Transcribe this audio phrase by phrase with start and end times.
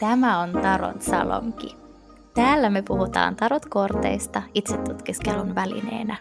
[0.00, 1.76] Tämä on Tarot Salonki.
[2.34, 6.16] Täällä me puhutaan tarot-korteista itsetutkiskelun välineenä.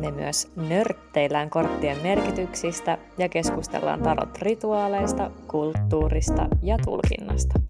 [0.00, 7.60] Me myös nörtteillään korttien merkityksistä ja keskustellaan tarot-rituaaleista, kulttuurista ja tulkinnasta.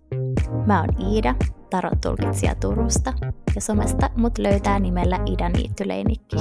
[0.67, 1.35] Mä oon Iida,
[1.71, 3.13] tarot-tulkitsija Turusta,
[3.55, 6.37] ja somesta mut löytää nimellä Ida Niittyleinikki.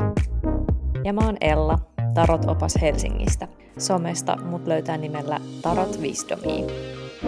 [1.04, 1.80] Ja mä oon Ella,
[2.14, 3.48] tarot-opas Helsingistä.
[3.78, 6.66] Somesta mut löytää nimellä Tarot Wisdomia.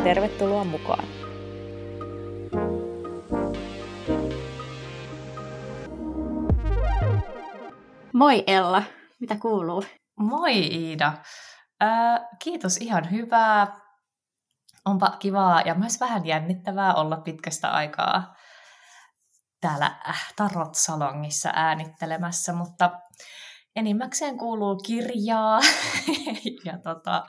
[0.04, 1.06] Tervetuloa mukaan!
[8.14, 8.84] Moi Ella,
[9.20, 9.84] mitä kuuluu?
[10.20, 11.14] Moi Iida.
[11.84, 13.80] Äh, kiitos, ihan hyvää.
[14.86, 18.36] Onpa kivaa ja myös vähän jännittävää olla pitkästä aikaa
[19.62, 19.92] täällä
[20.36, 22.92] Tarot-salongissa äänittelemässä, mutta
[23.76, 25.60] enimmäkseen kuuluu kirjaa.
[26.66, 27.26] ja tota,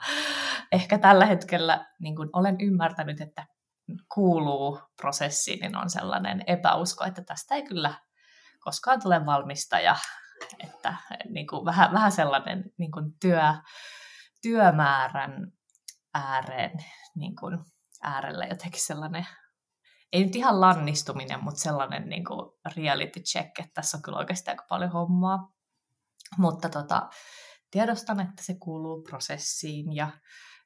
[0.71, 3.47] ehkä tällä hetkellä niin kun olen ymmärtänyt, että
[4.13, 7.93] kuuluu prosessiin, niin on sellainen epäusko, että tästä ei kyllä
[8.59, 9.95] koskaan tule valmista ja
[10.63, 10.95] että
[11.29, 13.41] niin kuin vähän, vähän sellainen niin kuin työ,
[14.41, 15.51] työmäärän
[16.13, 16.71] ääreen,
[17.15, 17.59] niin kuin
[18.03, 19.27] äärellä jotenkin sellainen,
[20.13, 24.49] ei nyt ihan lannistuminen, mutta sellainen niin kuin reality check, että tässä on kyllä oikeasti
[24.49, 25.56] aika paljon hommaa.
[26.37, 27.09] Mutta tota,
[27.71, 30.09] tiedostan, että se kuuluu prosessiin ja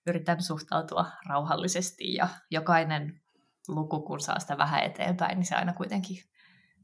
[0.08, 3.22] yritän suhtautua rauhallisesti ja jokainen
[3.68, 6.18] luku, kun saa sitä vähän eteenpäin, niin se aina kuitenkin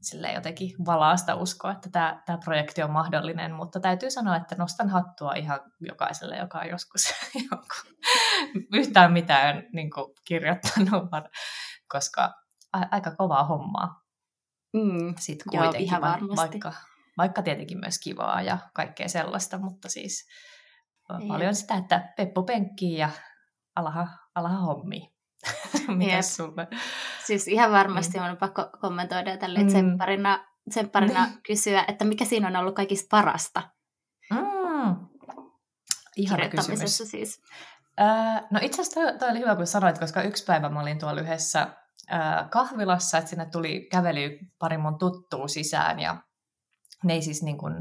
[0.00, 4.54] sille jotenkin valaa sitä uskoa, että tämä, tämä projekti on mahdollinen, mutta täytyy sanoa, että
[4.58, 7.14] nostan hattua ihan jokaiselle, joka on joskus
[8.72, 11.10] yhtään mitään niin kuin, kirjoittanut,
[11.88, 12.34] koska
[12.72, 14.02] a- aika kovaa hommaa.
[14.72, 16.36] Mm, Sitten kuitenkin, joo, ihan varmasti.
[16.36, 16.72] Vaikka,
[17.18, 20.28] vaikka tietenkin myös kivaa ja kaikkea sellaista, mutta siis
[21.08, 21.28] ja.
[21.28, 23.10] paljon sitä, että Peppu penkkii ja
[23.76, 25.12] alaha, alaha hommi.
[25.96, 26.68] Mitäs sulle?
[27.26, 28.24] Siis ihan varmasti mm.
[28.24, 29.66] on pakko kommentoida tälle mm.
[29.66, 31.32] tsempparina, tsempparina mm.
[31.46, 33.62] kysyä, että mikä siinä on ollut kaikista parasta?
[34.30, 34.96] Mm.
[36.16, 36.98] Ihana kysymys.
[36.98, 37.42] siis.
[38.00, 40.98] Äh, no itse asiassa toi, toi oli hyvä, kun sanoit, koska yksi päivä mä olin
[40.98, 41.68] tuolla yhdessä
[42.50, 46.16] kahvilassa, että sinne tuli kävely pari mun tuttuu sisään ja
[47.04, 47.74] ne ei siis niin kuin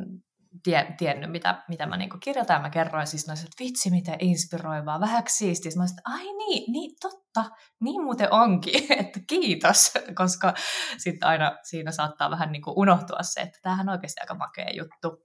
[0.64, 2.62] tie, tiennyt, mitä, mitä mä niinku kirjoitan.
[2.62, 5.72] Mä kerroin siis noin, että vitsi, miten inspiroivaa, vähäksi siistiä.
[5.76, 10.54] Mä sanoin, ai niin, niin, totta, niin muuten onkin, että kiitos, koska
[10.98, 15.24] sitten aina siinä saattaa vähän niinku unohtua se, että tämähän on oikeasti aika makea juttu.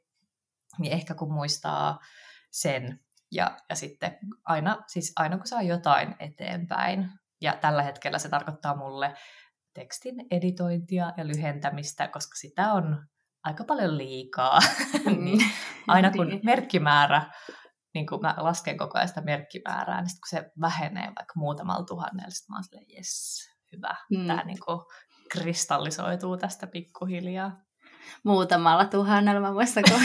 [0.78, 1.98] Niin ehkä kun muistaa
[2.50, 3.00] sen
[3.32, 7.10] ja, ja sitten aina, siis aina kun saa jotain eteenpäin,
[7.42, 9.14] ja tällä hetkellä se tarkoittaa mulle
[9.74, 13.06] tekstin editointia ja lyhentämistä, koska sitä on
[13.44, 14.58] aika paljon liikaa.
[15.04, 15.25] Mm.
[15.25, 15.41] niin
[15.88, 16.41] aina kun niin.
[16.44, 17.22] merkkimäärä,
[17.94, 22.30] niin kun mä lasken koko ajan sitä merkkimäärää, niin kun se vähenee vaikka muutamalla tuhannella,
[22.30, 23.42] sitten mä oon silleen, yes,
[23.72, 23.94] hyvä.
[24.10, 24.26] Mm.
[24.26, 24.58] Tämä niin
[25.30, 27.56] kristallisoituu tästä pikkuhiljaa.
[28.24, 30.00] Muutamalla tuhannella, mä muistan, kun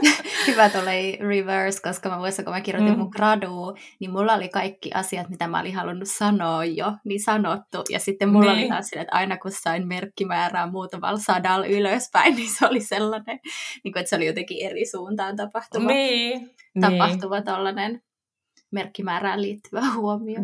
[0.46, 2.98] hyvä tuli reverse, koska mä muistan, kun mä kirjoitin mm.
[2.98, 7.78] mun graduun, niin mulla oli kaikki asiat, mitä mä olin halunnut sanoa jo, niin sanottu.
[7.90, 8.62] Ja sitten mulla niin.
[8.62, 13.38] oli taas sille, että aina kun sain merkkimäärää muutamalla sadalla ylöspäin, niin se oli sellainen,
[13.84, 16.50] niin kuin, että se oli jotenkin eri suuntaan tapahtuva, niin.
[16.80, 17.44] tapahtuva niin.
[17.44, 18.02] tollainen
[18.70, 20.40] merkkimäärään liittyvä huomio.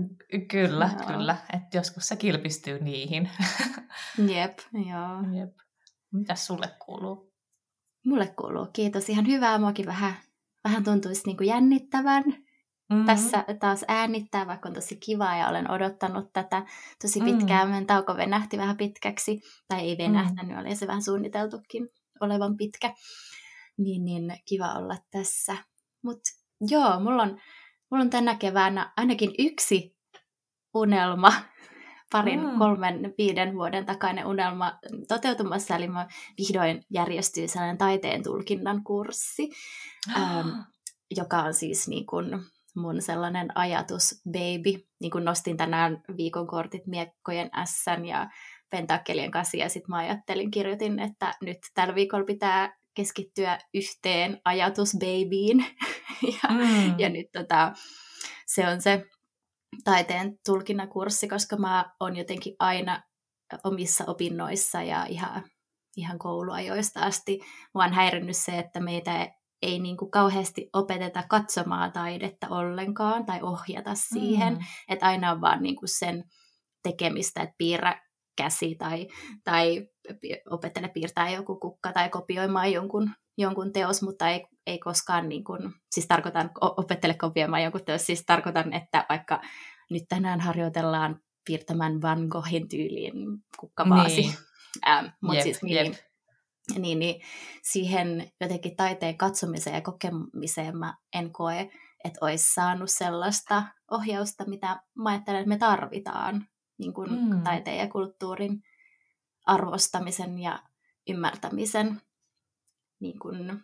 [0.50, 1.06] Kyllä, joo.
[1.06, 1.36] kyllä.
[1.52, 3.30] Että joskus se kilpistyy niihin.
[4.34, 5.38] Jep, joo.
[5.38, 5.67] Jep.
[6.12, 7.32] Mitäs sulle kuuluu?
[8.06, 9.08] Mulle kuuluu, kiitos.
[9.08, 9.58] Ihan hyvää.
[9.58, 10.14] Muakin vähän,
[10.64, 13.04] vähän tuntuisi niin kuin jännittävän mm-hmm.
[13.04, 16.66] tässä taas äänittää, vaikka on tosi kivaa ja olen odottanut tätä
[17.02, 17.60] tosi pitkään.
[17.60, 17.70] Mm-hmm.
[17.70, 20.66] Meidän tauko venähti vähän pitkäksi, tai ei venähtänyt, mm-hmm.
[20.66, 21.88] oli se vähän suunniteltukin
[22.20, 22.94] olevan pitkä.
[23.78, 25.56] Niin, niin kiva olla tässä.
[26.02, 26.30] Mutta
[26.60, 27.40] joo, mulla on,
[27.90, 29.96] mulla on tänä keväänä ainakin yksi
[30.74, 31.32] unelma
[32.12, 32.58] parin, mm.
[32.58, 36.08] kolmen, viiden vuoden takainen unelma toteutumassa, eli mä
[36.38, 39.50] vihdoin järjestyy sellainen taiteen tulkinnan kurssi,
[40.16, 40.48] ähm,
[41.16, 42.26] joka on siis niin kuin
[42.76, 44.84] mun sellainen ajatus baby.
[45.00, 48.28] Niin kuin nostin tänään viikon kortit miekkojen S ja
[48.70, 54.96] pentakkelien kanssa, ja sitten mä ajattelin, kirjoitin, että nyt tällä viikolla pitää keskittyä yhteen ajatus
[55.00, 55.58] babyin.
[56.42, 56.98] ja, mm.
[56.98, 57.72] ja nyt tota,
[58.46, 59.04] se on se
[59.84, 63.02] taiteen tulkinnakurssi, koska mä oon jotenkin aina
[63.64, 65.44] omissa opinnoissa ja ihan,
[65.96, 67.40] ihan kouluajoista asti.
[67.74, 69.28] Mua on häirinnyt se, että meitä
[69.62, 74.54] ei niin kuin kauheasti opeteta katsomaan taidetta ollenkaan tai ohjata siihen.
[74.54, 74.60] Mm.
[74.88, 76.24] Että aina on vaan niin kuin sen
[76.82, 78.00] tekemistä, että piirrä
[78.36, 79.06] käsi tai,
[79.44, 79.86] tai
[80.50, 85.72] opettele piirtää joku kukka tai kopioimaan jonkun, jonkun teos, mutta ei, ei koskaan, niin kuin,
[85.90, 89.40] siis tarkoitan, opettele kopioimaan jonkun teos, siis tarkoitan, että vaikka
[89.90, 93.14] nyt tänään harjoitellaan piirtämään Van Goghin tyyliin
[93.58, 94.20] kukkavaasi.
[94.20, 94.34] Niin.
[94.88, 95.94] Ähm, mutta siis niin, jep.
[96.78, 97.22] Niin, niin
[97.62, 101.70] siihen jotenkin taiteen katsomiseen ja kokemiseen mä en koe,
[102.04, 106.46] että olisi saanut sellaista ohjausta, mitä mä ajattelen, että me tarvitaan
[106.78, 107.42] niin kuin mm.
[107.42, 108.62] taiteen ja kulttuurin
[109.46, 110.62] arvostamisen ja
[111.08, 112.00] ymmärtämisen
[113.00, 113.62] niin kuin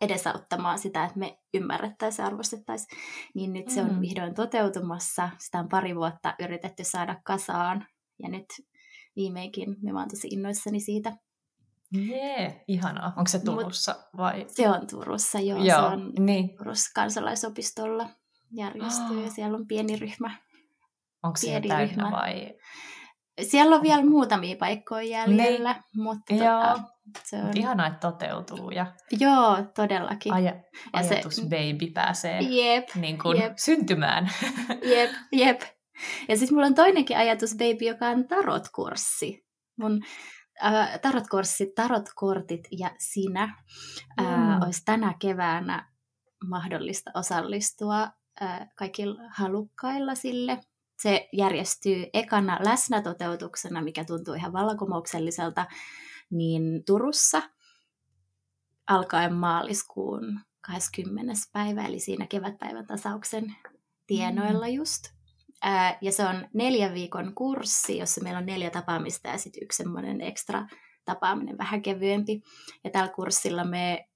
[0.00, 2.98] edesauttamaan sitä, että me ymmärrettäisiin ja arvostettaisiin,
[3.34, 4.00] niin nyt se on mm.
[4.00, 5.28] vihdoin toteutumassa.
[5.38, 7.86] Sitä on pari vuotta yritetty saada kasaan,
[8.22, 8.46] ja nyt
[9.16, 11.16] viimeinkin me vaan tosi innoissani siitä.
[11.92, 13.12] Jee, ihanaa.
[13.16, 14.46] Onko se Turussa Mut vai?
[14.48, 15.64] Se on Turussa, joo.
[15.64, 16.56] joo se on niin.
[16.58, 18.08] Turussa kansalaisopistolla
[18.52, 19.24] järjestyy, oh.
[19.24, 20.36] ja siellä on pieni ryhmä.
[21.22, 22.10] Onko se täynnä ryhmä.
[22.10, 22.54] vai?
[23.42, 26.02] Siellä on vielä muutamia paikkoja jäljellä, niin.
[26.02, 26.34] mutta.
[26.34, 27.50] Tota, se on...
[27.54, 28.70] Ihanaa, että toteutuu.
[28.70, 28.86] Ja...
[29.20, 30.32] Joo, todellakin.
[30.32, 30.54] Aja,
[30.92, 31.42] ajatus se...
[31.42, 33.52] baby pääsee jep, niin kuin jep.
[33.56, 34.30] syntymään.
[34.96, 35.60] Jep, jep.
[36.28, 39.46] Ja sitten mulla on toinenkin ajatus baby, joka on tarotkurssi.
[39.78, 40.02] Mun
[40.64, 43.42] äh, tarotkurssi, tarotkortit ja sinä
[44.20, 44.62] äh, mm.
[44.66, 45.92] olisi tänä keväänä
[46.48, 48.02] mahdollista osallistua
[48.42, 50.60] äh, kaikilla halukkailla sille
[51.02, 55.66] se järjestyy ekana läsnätoteutuksena, mikä tuntuu ihan vallankumoukselliselta,
[56.30, 57.42] niin Turussa
[58.86, 61.32] alkaen maaliskuun 20.
[61.52, 63.56] päivä, eli siinä kevätpäivän tasauksen
[64.06, 64.72] tienoilla mm.
[64.72, 65.02] just.
[65.62, 69.76] Ää, ja se on neljän viikon kurssi, jossa meillä on neljä tapaamista ja sitten yksi
[69.76, 70.66] semmoinen ekstra
[71.04, 72.42] tapaaminen, vähän kevyempi.
[72.84, 74.08] Ja tällä kurssilla me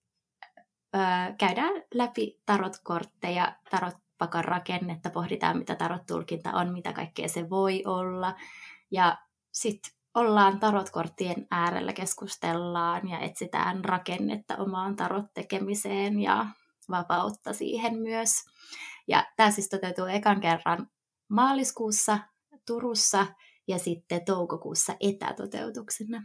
[0.93, 7.83] ää, käydään läpi tarotkortteja, tarot pakan rakennetta, pohditaan mitä tarot-tulkinta on, mitä kaikkea se voi
[7.87, 8.35] olla.
[8.91, 9.19] Ja
[9.53, 16.47] sitten ollaan tarotkorttien äärellä, keskustellaan ja etsitään rakennetta omaan tarot-tekemiseen ja
[16.91, 18.31] vapautta siihen myös.
[19.09, 20.87] Ja tämä siis toteutuu ekan kerran
[21.29, 22.19] maaliskuussa
[22.67, 23.27] Turussa
[23.69, 26.23] ja sitten toukokuussa etätoteutuksena.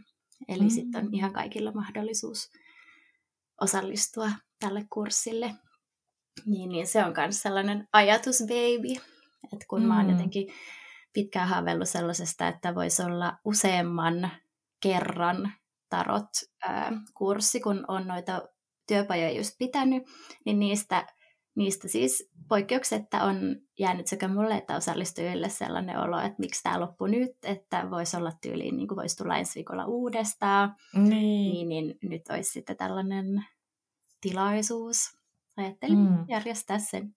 [0.48, 0.70] Eli mm.
[0.70, 2.50] sitten on ihan kaikilla mahdollisuus
[3.60, 4.30] osallistua
[4.60, 5.54] tälle kurssille
[6.44, 8.92] niin, niin se on myös sellainen ajatus baby,
[9.52, 9.88] että kun mm.
[9.88, 10.10] mä oon mm.
[10.10, 10.52] jotenkin
[11.16, 14.30] pitkään haaveillut sellaisesta, että voisi olla useamman
[14.80, 15.52] kerran
[15.88, 18.42] tarot-kurssi, kun on noita
[18.88, 20.02] työpajoja just pitänyt,
[20.44, 21.06] niin niistä,
[21.54, 27.06] niistä siis poikkeuksetta on jäänyt sekä mulle että osallistujille sellainen olo, että miksi tämä loppu
[27.06, 31.08] nyt, että voisi olla tyyliin, niin kuin voisi tulla ensi viikolla uudestaan, niin.
[31.10, 33.44] Niin, niin nyt olisi sitten tällainen
[34.20, 35.18] tilaisuus
[35.56, 36.24] ajattelin mm.
[36.28, 37.14] järjestää sen.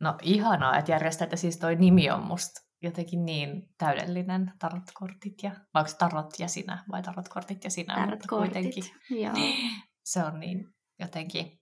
[0.00, 5.80] No ihanaa, että järjestää, siis toi nimi on musta jotenkin niin täydellinen, tarotkortit ja, vai
[5.82, 8.84] onko tarot ja sinä, vai tarotkortit ja sinä, tarotkortit, kuitenkin.
[9.10, 9.34] Joo.
[10.04, 11.60] Se on niin jotenkin,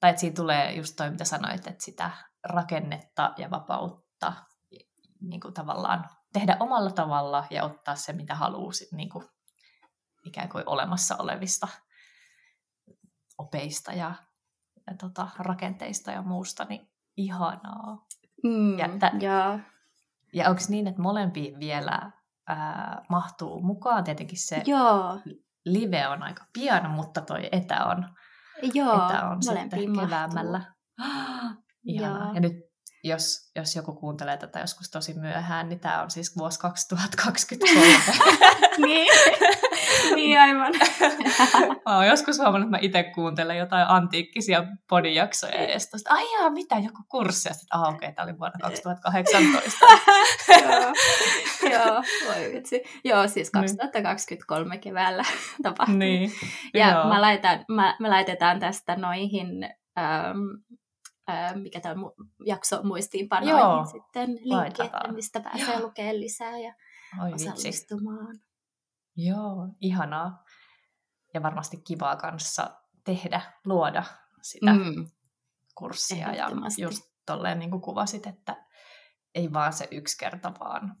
[0.00, 2.10] tai että siinä tulee just toi, mitä sanoit, että sitä
[2.44, 4.32] rakennetta ja vapautta
[5.20, 9.24] niin kuin tavallaan tehdä omalla tavalla ja ottaa se, mitä haluaa niin kuin
[10.24, 11.68] ikään kuin olemassa olevista
[13.38, 14.14] opeista ja
[15.00, 18.06] tota, rakenteista ja muusta, niin ihanaa.
[18.44, 19.58] Mm, ja, tä, ja.
[20.32, 22.10] Ja onko niin, että molempiin vielä
[22.48, 24.04] ää, mahtuu mukaan?
[24.04, 25.18] Tietenkin se Joo.
[25.64, 28.08] live on aika pian, mutta toi etä on,
[28.74, 30.60] Joo, etä on sitten keväämällä.
[31.84, 32.24] Ihanaa.
[32.24, 32.34] Joo.
[32.34, 32.69] Ja nyt
[33.04, 37.86] jos, jos joku kuuntelee tätä joskus tosi myöhään, niin tämä on siis vuosi 2023.
[38.86, 39.08] niin.
[40.14, 40.72] niin aivan.
[41.86, 46.50] mä oon joskus huomannut, että mä itse kuuntelen jotain antiikkisia podijaksoja ja sitten ai jaa,
[46.50, 47.48] mitä, joku kurssi.
[47.48, 49.86] Ja sitten, okei, okay, tämä oli vuonna 2018.
[50.62, 50.92] joo,
[51.72, 52.82] joo, voi vitsi.
[53.04, 54.80] Joo, siis 2023 niin.
[54.80, 55.24] keväällä
[55.62, 55.96] tapahtui.
[55.96, 56.32] Niin,
[56.74, 57.08] ja joo.
[57.08, 59.68] mä laitan, mä, me laitetaan tästä noihin...
[59.98, 60.38] Ähm,
[61.54, 61.94] mikä tämä
[62.46, 65.80] jakso muistiinpanoihin Joo, sitten linkki, että mistä pääsee Joo.
[65.80, 66.74] lukemaan lisää ja
[67.22, 68.28] Oi, osallistumaan.
[68.28, 68.50] Vitsi.
[69.16, 70.44] Joo, ihanaa.
[71.34, 72.70] Ja varmasti kivaa kanssa
[73.04, 74.04] tehdä, luoda
[74.42, 75.06] sitä mm.
[75.74, 76.34] kurssia.
[76.34, 78.66] Ja just tolleen niin kuin kuvasit, että
[79.34, 80.96] ei vaan se yksi kerta, vaan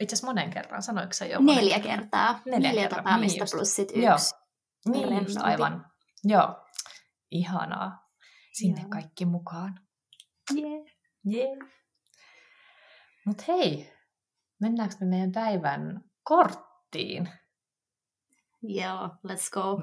[0.00, 1.40] itse asiassa monen kerran, sanoiko se jo?
[1.40, 1.90] Neljä monen...
[1.90, 2.40] kertaa.
[2.46, 2.98] Neljä, Neljä kertaa.
[2.98, 4.02] tapaamista niin plus sit yksi.
[4.02, 4.16] Joo.
[4.88, 5.86] Niin just, aivan.
[6.24, 6.66] Joo,
[7.30, 7.99] ihanaa.
[8.52, 8.90] Sinne Joo.
[8.90, 9.80] kaikki mukaan.
[10.56, 10.86] Yeah.
[11.34, 11.58] Yeah.
[13.26, 13.92] Mutta hei,
[14.60, 17.28] mennäänkö me meidän päivän korttiin?
[18.62, 19.76] Joo, let's go.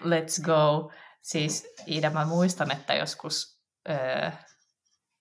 [0.00, 0.92] Let's go.
[1.22, 4.30] Siis Iida, mä muistan, että joskus öö,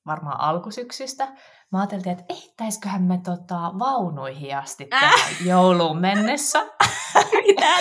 [0.05, 1.36] varmaan alkusyksystä
[1.74, 5.45] mä ajattelin, että ehtäisiköhän me tota, vaunuihin asti tehdä äh.
[5.45, 6.60] jouluun mennessä.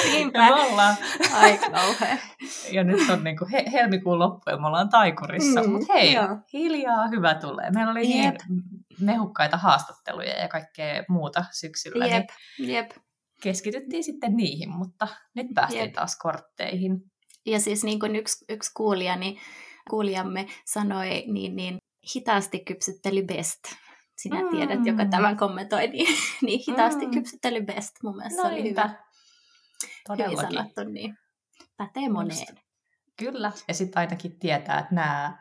[0.04, 0.38] Niinpä.
[0.38, 0.96] Ja me ollaan,
[1.34, 2.18] Ai kauhean.
[2.72, 5.62] ja nyt on niin kuin he, helmikuun loppu ja me ollaan taikurissa.
[5.62, 6.28] Mm, Mutta hei, joo.
[6.52, 7.70] hiljaa hyvä tulee.
[7.70, 8.34] Meillä oli Jep.
[8.48, 8.62] niin
[9.00, 12.24] mehukkaita haastatteluja ja kaikkea muuta syksyllä, Jep,
[12.58, 12.90] niin jep.
[13.42, 15.92] keskityttiin sitten niihin, mutta nyt päästiin Jep.
[15.92, 17.02] taas kortteihin.
[17.46, 19.38] Ja siis niin kuin yksi, yksi kuulijani,
[19.90, 21.76] kuulijamme sanoi, niin, niin
[22.16, 23.58] hitaasti kypsyttely best.
[24.16, 24.48] Sinä Mm.
[24.50, 27.10] tiedät, joka tämän kommentoi, niin, niin hitaasti Mm.
[27.12, 27.90] kypsyttely best.
[28.02, 28.90] Mun mielestä se oli Noinpä.
[29.86, 30.56] Hyvä, hyvin Todellakin.
[30.56, 31.16] sanottu, niin
[31.76, 32.46] pätee moneen.
[33.18, 33.52] Kyllä.
[33.68, 35.38] Ja sitten ainakin tietää, että nämä,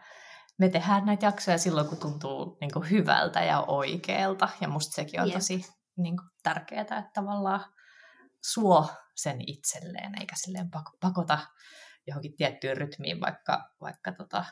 [0.60, 4.50] me tehdään näitä jaksoja silloin, kun tuntuu niin kuin hyvältä ja oikealta.
[4.62, 5.36] Ja musta sekin on Jep.
[5.38, 5.66] tosi
[5.98, 7.66] niin kuin, tärkeää, että tavallaan
[8.44, 11.40] suo sen itselleen, eikä silleen pak- pakota
[12.08, 14.46] johonkin tiettyyn rytmiin, vaikka, vaikka tota,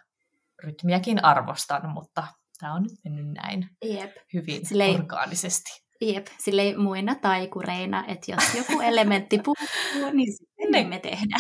[0.64, 2.28] rytmiäkin arvostan, mutta
[2.60, 4.12] tämä on nyt mennyt näin Jep.
[4.34, 5.89] hyvin Silleen- orgaanisesti.
[6.02, 10.90] Jep, silleen muina taikureina, että jos joku elementti puuttuu, niin sitten Niin.
[10.90, 11.40] me tehdään.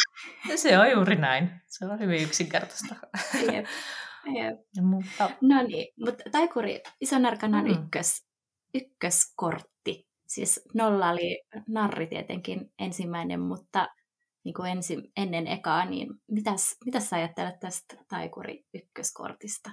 [0.50, 1.50] Ja se on juuri näin.
[1.68, 2.96] Se on hyvin yksinkertaista.
[3.54, 3.66] Jep.
[4.25, 4.60] Jep.
[4.82, 7.72] Mutta No niin, mutta taikuri, ison arkanan Mm.
[7.72, 8.25] ykkös,
[8.74, 10.08] ykköskortti.
[10.28, 13.88] Siis nolla oli narri tietenkin ensimmäinen, mutta
[14.44, 19.70] niin kuin ensi, ennen ekaa, niin mitäs, mitäs sä ajattelet tästä taikuri ykköskortista?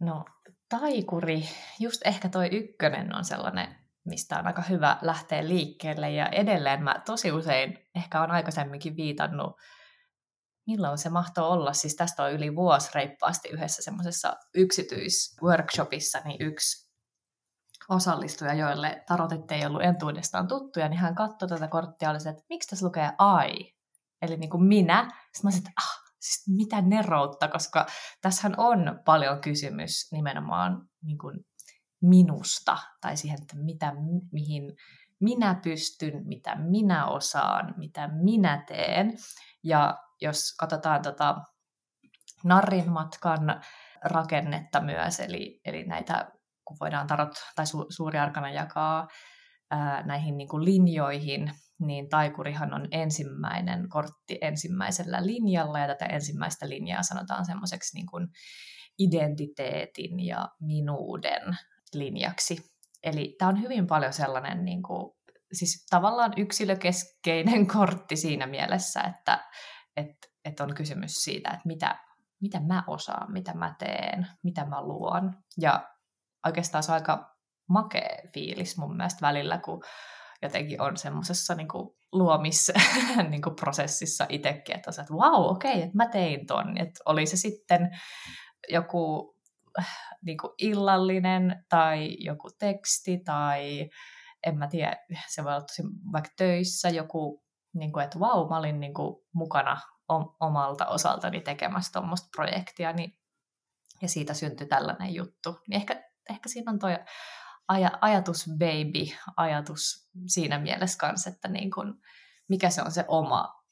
[0.00, 0.24] No,
[0.68, 1.42] taikuri,
[1.80, 6.10] just ehkä toi ykkönen on sellainen, mistä on aika hyvä lähteä liikkeelle.
[6.10, 9.56] Ja edelleen mä tosi usein, ehkä on aikaisemminkin viitannut,
[10.66, 11.72] milloin se mahtoo olla.
[11.72, 16.90] Siis tästä on yli vuosi reippaasti yhdessä semmoisessa yksityisworkshopissa, niin yksi
[17.88, 22.28] osallistuja, joille tarotit ei ollut entuudestaan tuttuja, niin hän katsoi tätä korttia ja oli se,
[22.28, 23.12] että miksi tässä lukee
[23.48, 23.76] I?
[24.22, 25.02] Eli niin kuin minä.
[25.02, 27.86] Sitten mä olisin, että ah, siis mitä neroutta, koska
[28.20, 31.46] tässähän on paljon kysymys nimenomaan niin kuin
[32.02, 33.92] minusta tai siihen, että mitä,
[34.32, 34.76] mihin
[35.20, 39.12] minä pystyn, mitä minä osaan, mitä minä teen.
[39.64, 41.36] Ja jos katsotaan tota
[42.44, 43.60] narrin matkan
[44.04, 46.32] rakennetta myös, eli, eli näitä,
[46.64, 49.08] kun voidaan tarot tai su, suuri arkana jakaa
[49.70, 56.68] ää, näihin niin kuin linjoihin, niin taikurihan on ensimmäinen kortti ensimmäisellä linjalla, ja tätä ensimmäistä
[56.68, 58.28] linjaa sanotaan semmoiseksi niin kuin
[58.98, 61.42] identiteetin ja minuuden
[61.94, 62.56] linjaksi.
[63.02, 65.12] Eli tämä on hyvin paljon sellainen niin kuin,
[65.52, 69.48] siis tavallaan yksilökeskeinen kortti siinä mielessä, että
[69.96, 70.10] et,
[70.44, 71.98] et on kysymys siitä, että mitä,
[72.40, 75.34] mitä mä osaan, mitä mä teen, mitä mä luon.
[75.60, 75.88] Ja
[76.46, 77.36] oikeastaan se on aika
[77.68, 79.82] makea fiilis mun mielestä välillä, kun
[80.42, 81.68] jotenkin on semmoisessa niin
[82.12, 86.78] luomisprosessissa niin itsekin, että, on että vau, okei, okay, että mä tein ton.
[86.78, 87.90] Että oli se sitten
[88.68, 89.34] joku
[90.26, 93.90] niin kuin illallinen tai joku teksti tai
[94.46, 94.96] en mä tiedä,
[95.28, 99.16] se voi olla tosi vaikka töissä joku, niin kuin, että vau, mä olin niin kuin
[99.32, 99.80] mukana
[100.40, 103.18] omalta osaltani tekemässä tuommoista projektia, niin,
[104.02, 105.58] ja siitä syntyi tällainen juttu.
[105.68, 106.92] Niin ehkä, ehkä siinä on toi
[107.72, 111.94] aj- ajatus baby, ajatus siinä mielessä kanssa, että niin kuin,
[112.48, 113.62] mikä se on se oma,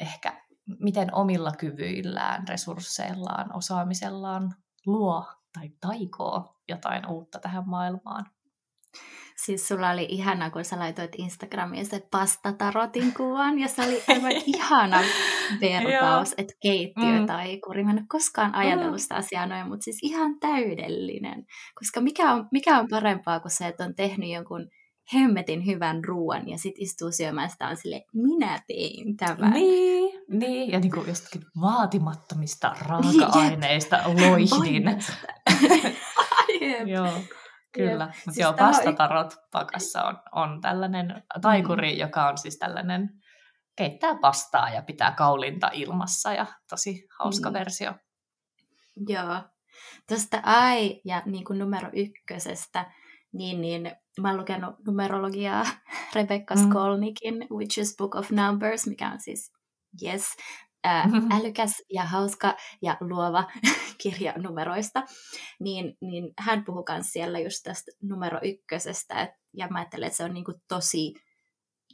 [0.00, 0.42] ehkä
[0.80, 4.54] miten omilla kyvyillään, resursseillaan, osaamisellaan
[4.86, 8.26] luo tai taikoo jotain uutta tähän maailmaan.
[9.44, 14.32] Siis sulla oli ihana, kun sä laitoit Instagramiin se pastatarotin kuvan, ja se oli aivan
[14.46, 15.00] ihana
[15.60, 17.26] vertaus, että keittiö Mm.
[17.26, 17.84] tai kuri.
[17.84, 21.46] Mä en ole koskaan ajatellut sitä asiaa noin, mutta siis ihan täydellinen.
[21.74, 24.68] Koska mikä on, mikä on parempaa kuin se, että on tehnyt jonkun
[25.14, 29.52] hemmetin hyvän ruoan ja sit istuu syömään sitä on sille, minä tein tämän.
[29.52, 30.72] Niin, niin.
[30.72, 34.84] ja niin kuin jostakin vaatimattomista raaka-aineista loihdin.
[36.60, 36.88] Jep.
[36.94, 37.12] Joo,
[37.72, 38.06] kyllä.
[38.06, 41.98] Mutta Siis joo, tää on- pastatarot pakassa on, on tällainen taikuri, mm.
[42.00, 43.08] joka on siis tällainen,
[43.76, 47.54] keittää pastaa ja pitää kaulinta ilmassa ja tosi hauska Mm.
[47.54, 47.94] versio.
[49.08, 49.36] Joo.
[50.08, 52.90] Tuosta ai ja niin kuin numero ykkösestä,
[53.32, 55.64] niin, niin mä oon lukenut numerologiaa
[56.14, 56.68] Rebecca Mm.
[56.70, 59.52] Skolnikin Witches Book of Numbers, mikä on siis
[60.02, 60.24] yes,
[60.84, 61.32] ää, Mhm.
[61.32, 63.44] älykäs ja hauska ja luova
[64.02, 65.02] kirja numeroista,
[65.60, 70.16] niin, niin hän puhuu myös siellä just tästä numero ykkösestä, et, ja mä ajattelen, että
[70.16, 71.14] se on niinku tosi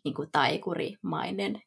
[0.04, 1.62] niinku taikurimainen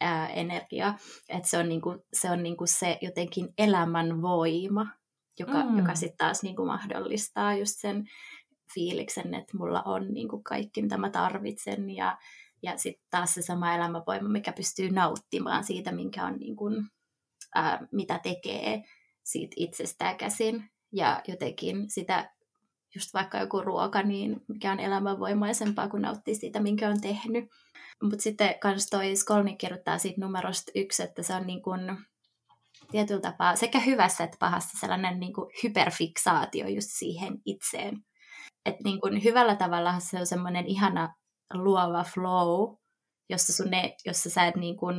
[0.00, 0.94] ää, energia,
[1.28, 4.86] että se on, niinku, se on niinku se jotenkin elämän voima,
[5.38, 5.78] joka, mm.
[5.78, 8.04] joka sitten taas niinku mahdollistaa just sen
[8.74, 12.18] fiiliksen, että mulla on niinku kaikki, mitä mä tarvitsen, ja,
[12.64, 16.64] ja sitten taas se sama elämänvoima, mikä pystyy nauttimaan siitä, minkä on niinku,
[17.54, 18.82] ää, mitä tekee
[19.22, 22.30] siitä itsestään käsin, ja jotenkin sitä
[22.94, 27.44] just vaikka joku ruoka, niin mikä on elämänvoimaisempaa kuin nauttii siitä, minkä on tehnyt.
[28.02, 31.80] Mutta sitten kans toi Skolnik kirjoittaa siitä numerosta yksi, että se on niin kuin
[32.90, 38.04] tietyllä tapaa sekä hyvässä että pahassa sellainen niin kuin hyperfiksaatio just siihen itseen.
[38.66, 41.14] Että niin hyvällä tavalla se on semmoinen ihana
[41.52, 42.76] luova flow,
[43.28, 44.96] jossa, sun ne, jossa sä et niin kuin,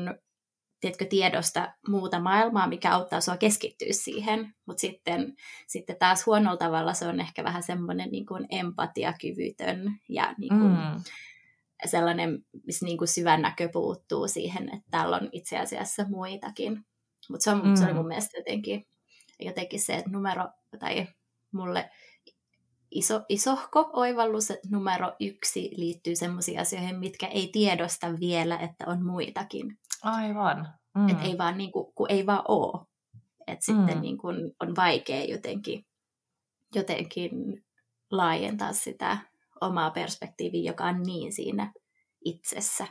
[0.80, 4.56] tiedätkö, tiedosta muuta maailmaa, mikä auttaa sua keskittyä siihen.
[4.66, 5.34] Mutta sitten,
[5.68, 10.72] sitten taas huonolla tavalla se on ehkä vähän semmoinen niin kuin empatiakyvytön ja niin kuin,
[10.72, 11.04] mm.
[11.86, 16.86] sellainen, missä niin kuin syvän näkö puuttuu siihen, että täällä on itse asiassa muitakin.
[17.30, 17.76] Mutta se, on, mm.
[17.76, 18.88] se oli mun mielestä jotenkin,
[19.40, 20.48] jotenkin se, että numero,
[20.80, 21.08] tai
[21.52, 21.90] mulle
[22.92, 29.78] iso, isohko oivallus, numero yksi liittyy sellaisiin asioihin, mitkä ei tiedosta vielä, että on muitakin.
[30.04, 30.74] Aivan.
[30.96, 31.10] Mm.
[31.10, 32.86] Että ei vaan, niin kuin, kun ei vaan.
[33.48, 33.78] Että mm.
[33.78, 35.86] sitten niin kuin, on vaikea jotenkin,
[36.76, 37.32] jotenkin
[38.12, 39.18] laajentaa sitä
[39.62, 41.74] omaa perspektiiviä, joka on niin siinä
[42.26, 42.88] itsessä.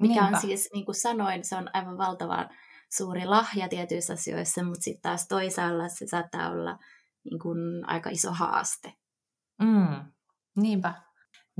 [0.00, 0.36] Mikä Niinpä.
[0.36, 2.48] on siis, niin kuin sanoin, se on aivan valtavan
[2.92, 6.78] suuri lahja tietyissä asioissa, mutta sitten taas toisaalla se saattaa olla
[7.24, 8.92] niin kuin aika iso haaste.
[9.62, 10.12] Mm,
[10.56, 10.94] niinpä.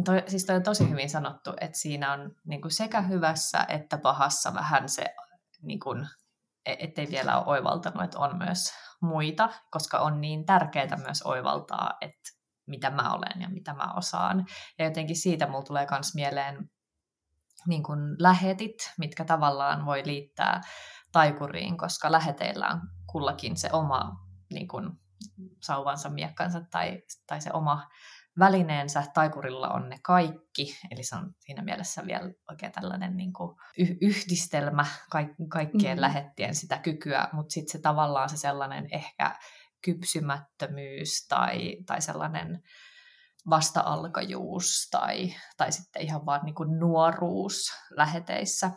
[0.04, 3.98] Toi, siis toi on tosi hyvin sanottu, että siinä on niin kuin sekä hyvässä että
[3.98, 5.04] pahassa vähän se,
[5.62, 6.08] niin kuin,
[6.66, 11.92] e, ettei vielä ole oivaltanut, että on myös muita, koska on niin tärkeää myös oivaltaa,
[12.00, 12.30] että
[12.66, 14.46] mitä mä olen ja mitä mä osaan.
[14.78, 16.70] Ja jotenkin siitä mulla tulee myös mieleen
[17.66, 20.60] niin kuin lähetit, mitkä tavallaan voi liittää
[21.12, 24.12] taikuriin, koska läheteillä on kullakin se oma
[24.50, 24.90] niin kuin,
[25.62, 27.88] sauvansa, miekkansa tai, tai se oma
[28.38, 29.04] välineensä.
[29.14, 33.56] Taikurilla on ne kaikki, eli se on siinä mielessä vielä oikein tällainen niin kuin
[34.00, 36.00] yhdistelmä kaik- kaikkien mm.
[36.00, 39.36] lähettien sitä kykyä, mutta sitten se tavallaan se sellainen ehkä
[39.84, 42.62] kypsymättömyys tai, tai sellainen
[43.50, 48.70] vasta-alkajuus tai, tai sitten ihan vaan niin kuin nuoruus läheteissä,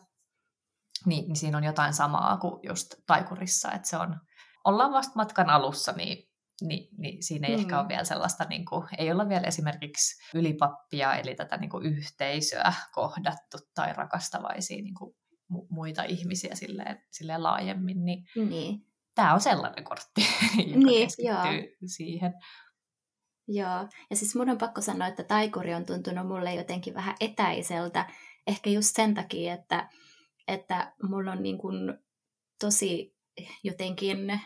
[1.05, 4.19] niin, niin siinä on jotain samaa kuin just taikurissa, että se on,
[4.63, 6.30] ollaan vasta matkan alussa, niin,
[6.61, 7.61] niin, niin siinä ei mm.
[7.61, 11.85] ehkä ole vielä sellaista, niin kuin, ei olla vielä esimerkiksi ylipappia, eli tätä niin kuin
[11.85, 15.15] yhteisöä kohdattu tai rakastavaisia niin kuin
[15.69, 18.85] muita ihmisiä silleen, silleen laajemmin, niin, niin.
[19.15, 20.21] tämä on sellainen kortti,
[20.67, 21.87] joka niin, keskittyy joo.
[21.87, 22.33] siihen.
[23.47, 28.09] Joo, ja siis mun on pakko sanoa, että taikuri on tuntunut mulle jotenkin vähän etäiseltä,
[28.47, 29.89] ehkä just sen takia, että
[30.47, 31.93] että mulla on niin kuin
[32.59, 33.15] tosi
[33.63, 34.41] jotenkin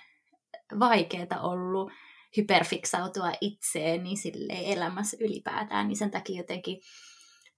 [0.79, 1.91] vaikeaa ollut
[2.37, 6.81] hyperfiksautua itseeni sille elämässä ylipäätään, niin sen takia jotenkin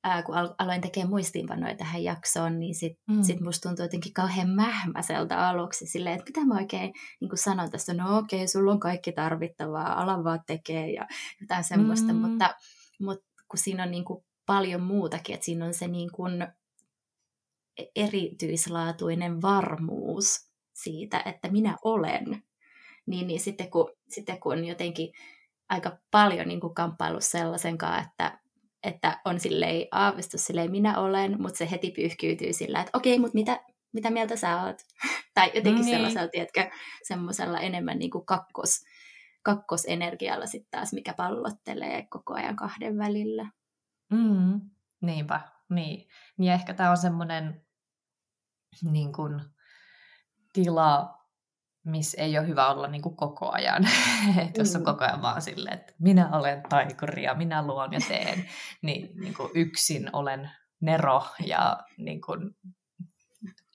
[0.03, 3.23] ää, kun aloin tekemään muistiinpanoja tähän jaksoon, niin sit, mm.
[3.23, 7.93] sit musta tuntuu jotenkin kauhean mähmäseltä aluksi silleen, että mitä mä oikein niin sanon tästä,
[7.93, 11.07] no okei, okay, sulla on kaikki tarvittavaa, ala vaan tekee ja
[11.41, 12.19] jotain semmoista, mm.
[12.19, 12.55] mutta,
[12.99, 16.47] mutta kun siinä on niin kuin paljon muutakin, että siinä on se niin kuin
[17.95, 22.43] erityislaatuinen varmuus siitä, että minä olen,
[23.07, 25.13] niin, niin sitten, kun, sitten kun on jotenkin
[25.69, 28.39] aika paljon niin kuin kamppailu sellaisen kanssa, että,
[28.83, 33.35] että on silleen aavistus silleen minä olen, mutta se heti pyyhkiytyy sillä, että okei, mutta
[33.35, 33.59] mitä,
[33.93, 34.77] mitä mieltä sä oot?
[35.35, 35.95] tai jotenkin niin.
[35.95, 36.69] sellaisella, tiedätkö,
[37.03, 38.83] semmoisella enemmän niin kuin kakkos,
[39.43, 43.49] kakkosenergialla sitten taas, mikä pallottelee koko ajan kahden välillä.
[44.11, 44.61] Mm,
[45.01, 46.07] niinpä, niin.
[46.37, 47.65] Niin ehkä tämä on semmoinen
[48.91, 49.11] niin
[50.53, 51.16] tila,
[51.87, 53.87] missä ei ole hyvä olla niin kuin koko ajan.
[54.47, 54.85] että jos on mm.
[54.85, 58.49] koko ajan vaan silleen, että minä olen taikuri ja minä luon ja teen,
[58.81, 62.39] niin, niin kuin yksin olen nero ja niin kuin,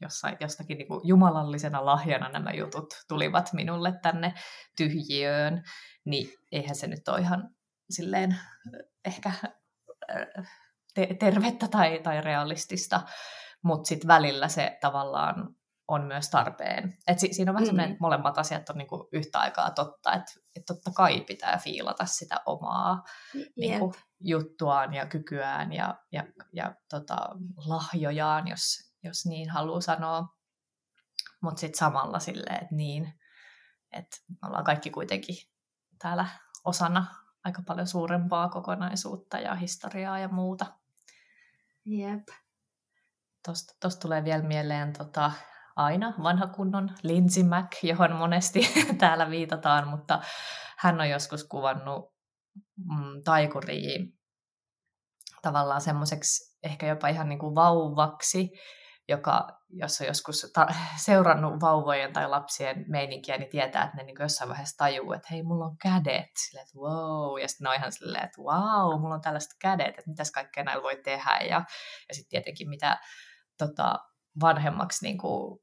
[0.01, 4.35] jossain, jostakin niin kuin jumalallisena lahjana nämä jutut tulivat minulle tänne
[4.77, 5.63] tyhjiöön,
[6.05, 7.51] niin eihän se nyt ole ihan
[7.91, 8.37] silleen
[9.05, 9.33] ehkä
[10.95, 13.01] te- tervettä tai, tai realistista
[13.63, 15.55] mutta sitten välillä se tavallaan
[15.95, 16.99] on myös tarpeen.
[17.07, 17.71] Et si- siinä on vähän mm.
[17.71, 22.07] sellainen, että molemmat asiat on niinku yhtä aikaa totta, että et totta kai pitää fiilata
[22.07, 23.49] sitä omaa yep.
[23.57, 27.17] niinku, juttuaan ja kykyään ja, ja, ja tota,
[27.57, 30.29] lahjojaan, jos, jos niin haluaa sanoa.
[31.43, 33.21] Mutta sitten samalla silleen, että niin,
[33.93, 35.37] että me ollaan kaikki kuitenkin
[35.99, 36.27] täällä
[36.65, 37.07] osana
[37.45, 40.67] aika paljon suurempaa kokonaisuutta ja historiaa ja muuta.
[41.85, 42.29] Jep.
[43.45, 45.33] Tuosta tulee vielä mieleen tota,
[45.85, 48.61] aina vanha kunnon Lindsay Mac, johon monesti
[48.99, 50.21] täällä viitataan, mutta
[50.79, 52.13] hän on joskus kuvannut
[52.77, 54.23] mm, taikuriin
[55.43, 58.51] tavallaan semmoiseksi ehkä jopa ihan niin kuin vauvaksi,
[59.09, 60.75] joka, jos on joskus ta-
[61.07, 65.43] seurannut vauvojen tai lapsien meininkiä, niin tietää, että ne niin jossain vaiheessa tajuu, että hei,
[65.43, 66.31] mulla on kädet.
[66.37, 67.41] Silleen, että wow.
[67.41, 70.65] Ja sitten ne on ihan silleen, että wow, mulla on tällaiset kädet, että mitäs kaikkea
[70.65, 71.39] näillä voi tehdä.
[71.41, 71.65] Ja,
[72.09, 72.99] ja sitten tietenkin mitä
[73.59, 73.99] tota,
[74.41, 75.61] vanhemmaksi niin kuin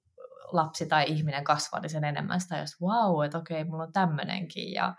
[0.51, 4.71] lapsi tai ihminen kasvaa, niin sen enemmän sitä jos wow, että okei, mulla on tämmöinenkin.
[4.71, 4.95] Ja,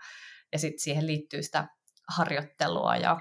[0.51, 1.67] ja sitten siihen liittyy sitä
[2.07, 3.19] harjoittelua ja,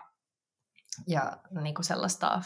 [1.07, 2.43] ja niin kuin sellaista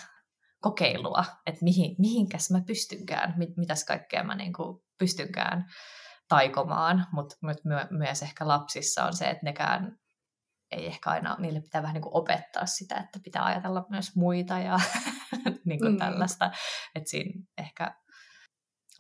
[0.61, 5.64] kokeilua, että mihin, mihinkäs mä pystynkään, mit, mitäs kaikkea mä niin kuin pystynkään
[6.29, 9.99] taikomaan, mutta mut my, myös ehkä lapsissa on se, että nekään
[10.70, 14.59] ei ehkä aina, niille pitää vähän niin kuin opettaa sitä, että pitää ajatella myös muita
[14.59, 14.81] ja
[15.66, 15.99] niin kuin mm.
[15.99, 16.51] tällaista,
[16.94, 17.94] että siinä ehkä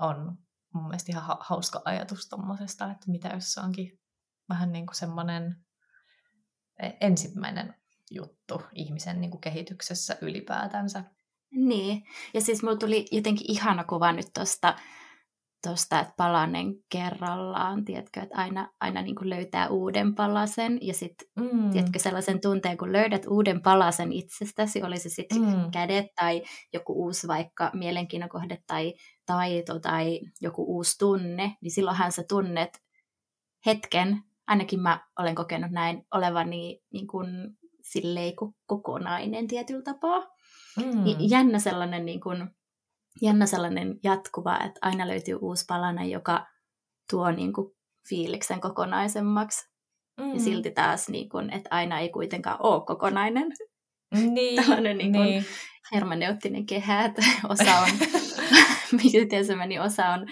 [0.00, 0.38] on
[0.74, 4.00] mun mielestä ihan hauska ajatus tuommoisesta, että mitä jos se onkin
[4.48, 5.56] vähän niin kuin semmoinen
[6.82, 7.74] e, ensimmäinen
[8.10, 11.04] juttu ihmisen niin kuin kehityksessä ylipäätänsä.
[11.50, 14.78] Niin, ja siis mulla tuli jotenkin ihana kuva nyt tuosta,
[15.64, 21.28] tosta, että palanen kerrallaan, tiedätkö, että aina, aina niin kuin löytää uuden palasen, ja sitten,
[21.36, 21.70] mm.
[21.70, 25.70] tiedätkö, sellaisen tunteen, kun löydät uuden palasen itsestäsi, oli se sitten mm.
[25.70, 28.94] kädet tai joku uusi vaikka mielenkiinnon kohde tai
[29.26, 32.82] taito tai joku uusi tunne, niin silloinhan sä tunnet
[33.66, 37.26] hetken, ainakin mä olen kokenut näin, olevani niin kuin
[37.82, 38.32] silleen
[38.66, 40.20] kokonainen tietyllä tapaa.
[40.76, 41.04] Mm.
[41.18, 42.50] Jännä sellainen, niin kuin,
[43.22, 46.46] jännä sellainen jatkuva, että aina löytyy uusi palanen, joka
[47.10, 47.74] tuo niin kuin,
[48.08, 49.68] fiiliksen kokonaisemmaksi.
[50.20, 50.34] Mm.
[50.34, 53.52] Ja silti taas, niin kuin, että aina ei kuitenkaan ole kokonainen.
[54.14, 55.44] Niin, Tällainen niin kuin, niin.
[55.92, 57.88] hermaneuttinen kehä, että osa on,
[59.14, 60.26] miten se meni, osa on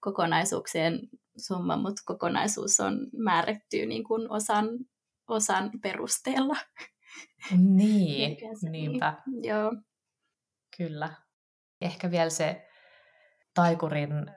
[0.00, 1.00] kokonaisuuksien
[1.36, 4.68] summa, mutta kokonaisuus on määrätty niin kuin osan,
[5.28, 6.56] osan perusteella.
[7.58, 8.36] Niin,
[8.70, 9.22] niinpä.
[9.26, 9.44] Niin.
[9.44, 9.72] Joo.
[10.76, 11.14] Kyllä.
[11.80, 12.68] Ehkä vielä se
[13.54, 14.32] taikurin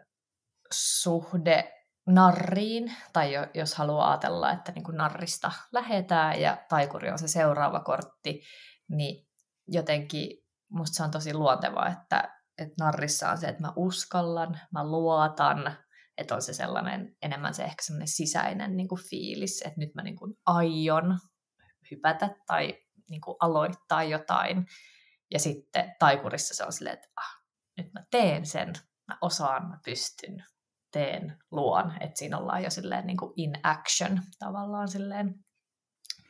[0.73, 1.73] suhde
[2.07, 7.79] narriin, tai jos haluaa ajatella, että niin kuin narrista lähetään ja taikuri on se seuraava
[7.79, 8.41] kortti,
[8.89, 9.27] niin
[9.67, 14.83] jotenkin musta se on tosi luontevaa, että, että narrissa on se, että mä uskallan, mä
[14.87, 15.77] luotan,
[16.17, 20.03] että on se sellainen, enemmän se ehkä sellainen sisäinen niin kuin fiilis, että nyt mä
[20.03, 21.19] niin kuin aion
[21.91, 22.77] hypätä tai
[23.09, 24.65] niin kuin aloittaa jotain.
[25.33, 27.43] Ja sitten taikurissa se on silleen, että ah,
[27.77, 28.73] nyt mä teen sen,
[29.07, 30.45] mä osaan, mä pystyn,
[30.91, 31.93] teen, luon.
[31.99, 35.45] Että siinä ollaan jo silleen niin kuin in action tavallaan silleen,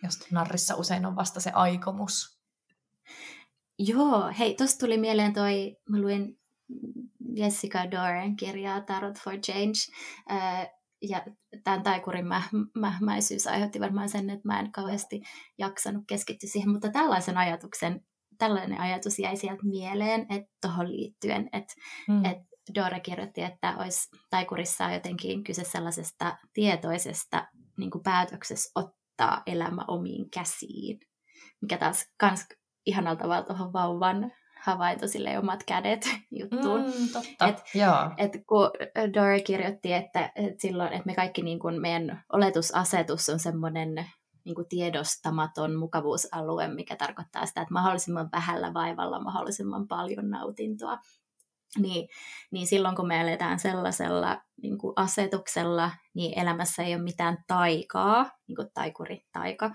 [0.03, 2.39] jos narrissa usein on vasta se aikomus.
[3.79, 6.39] Joo, hei, tosta tuli mieleen toi, mä luin
[7.35, 9.97] Jessica Doren kirjaa Tarot for Change,
[11.01, 11.25] ja
[11.63, 12.41] tämän taikurin mä,
[12.75, 15.21] mähmäisyys aiheutti varmaan sen, että mä en kauheasti
[15.57, 18.05] jaksanut keskittyä siihen, mutta tällaisen ajatuksen,
[18.43, 21.73] tällainen ajatus jäi sieltä mieleen, että tuohon liittyen, että
[22.07, 22.25] mm.
[22.25, 22.37] et
[22.75, 30.99] Dora kirjoitti, että olisi taikurissa jotenkin kyse sellaisesta tietoisesta niin päätöksessä ottaa elämä omiin käsiin,
[31.61, 32.47] mikä taas kans
[32.85, 36.81] ihanalta tavalla tuohon vauvan havainto sille omat kädet juttuun.
[36.81, 37.47] Mm, totta.
[37.47, 37.63] Et,
[38.17, 38.71] et kun
[39.13, 44.05] Dora kirjoitti, että, että silloin, että me kaikki niin kun meidän oletusasetus on semmoinen
[44.45, 50.97] niin kuin tiedostamaton mukavuusalue, mikä tarkoittaa sitä, että mahdollisimman vähällä vaivalla mahdollisimman paljon nautintoa
[51.77, 52.09] niin,
[52.51, 58.31] niin silloin kun me eletään sellaisella niin kuin asetuksella, niin elämässä ei ole mitään taikaa,
[58.47, 59.71] niin kuin taikuri, taika.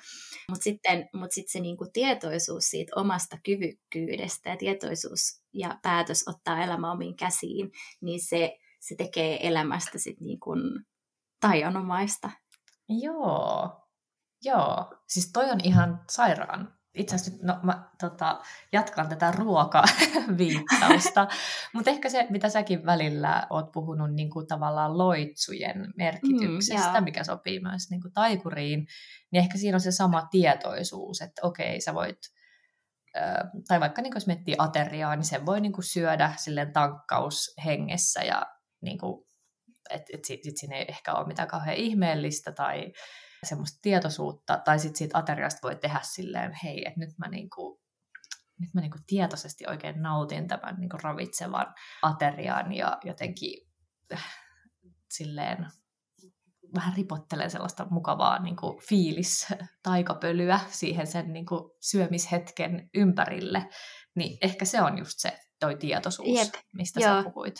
[0.48, 6.28] Mutta sitten mut sit se niin kuin tietoisuus siitä omasta kyvykkyydestä ja tietoisuus ja päätös
[6.28, 10.60] ottaa elämä omiin käsiin, niin se, se tekee elämästä sit niin kuin
[11.40, 12.30] taianomaista.
[12.88, 13.87] Joo,
[14.44, 14.94] joo.
[15.06, 18.40] Siis toi on ihan sairaan itse asiassa no, mä tota,
[18.72, 21.28] jatkan tätä ruokaviittausta,
[21.74, 27.24] mutta ehkä se, mitä säkin välillä oot puhunut niin kuin tavallaan loitsujen merkityksestä, mm, mikä
[27.24, 28.86] sopii myös niin kuin taikuriin,
[29.30, 32.18] niin ehkä siinä on se sama tietoisuus, että okei, sä voit,
[33.68, 38.22] tai vaikka niin kuin jos miettii ateriaa, niin sen voi niin kuin syödä silleen tankkaushengessä
[38.22, 38.46] ja
[38.80, 39.26] niin kuin,
[39.90, 42.92] et, et sit, sit siinä ei ehkä ole mitään kauhean ihmeellistä tai
[43.44, 47.80] semmoista tietoisuutta, tai sitten siitä ateriasta voi tehdä silleen, hei, että nyt mä niinku,
[48.60, 53.68] nyt mä niinku tietoisesti oikein nautin tämän niinku ravitsevan aterian ja jotenkin
[54.12, 54.24] äh,
[55.10, 55.66] silleen
[56.74, 59.46] vähän ripottelen sellaista mukavaa niin kuin fiilis
[59.82, 63.68] taikapölyä siihen sen niin kuin syömishetken ympärille,
[64.14, 66.54] niin ehkä se on just se toi tietoisuus, Jep.
[66.72, 67.22] mistä Joo.
[67.22, 67.54] sä puhuit.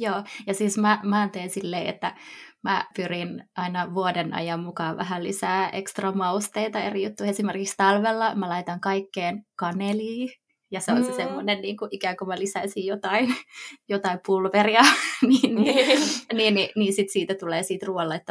[0.00, 2.14] Joo, ja siis mä, mä teen silleen, että
[2.62, 7.30] mä pyrin aina vuoden ajan mukaan vähän lisää ekstra mausteita eri juttuja.
[7.30, 10.28] Esimerkiksi talvella mä laitan kaikkeen kanelia
[10.70, 11.16] Ja se on se mm.
[11.16, 13.34] semmoinen, niin kuin, ikään kuin mä lisäisin jotain,
[13.88, 14.82] jotain pulveria,
[15.28, 15.98] niin, niin,
[16.32, 17.86] niin, niin, niin sit siitä tulee siitä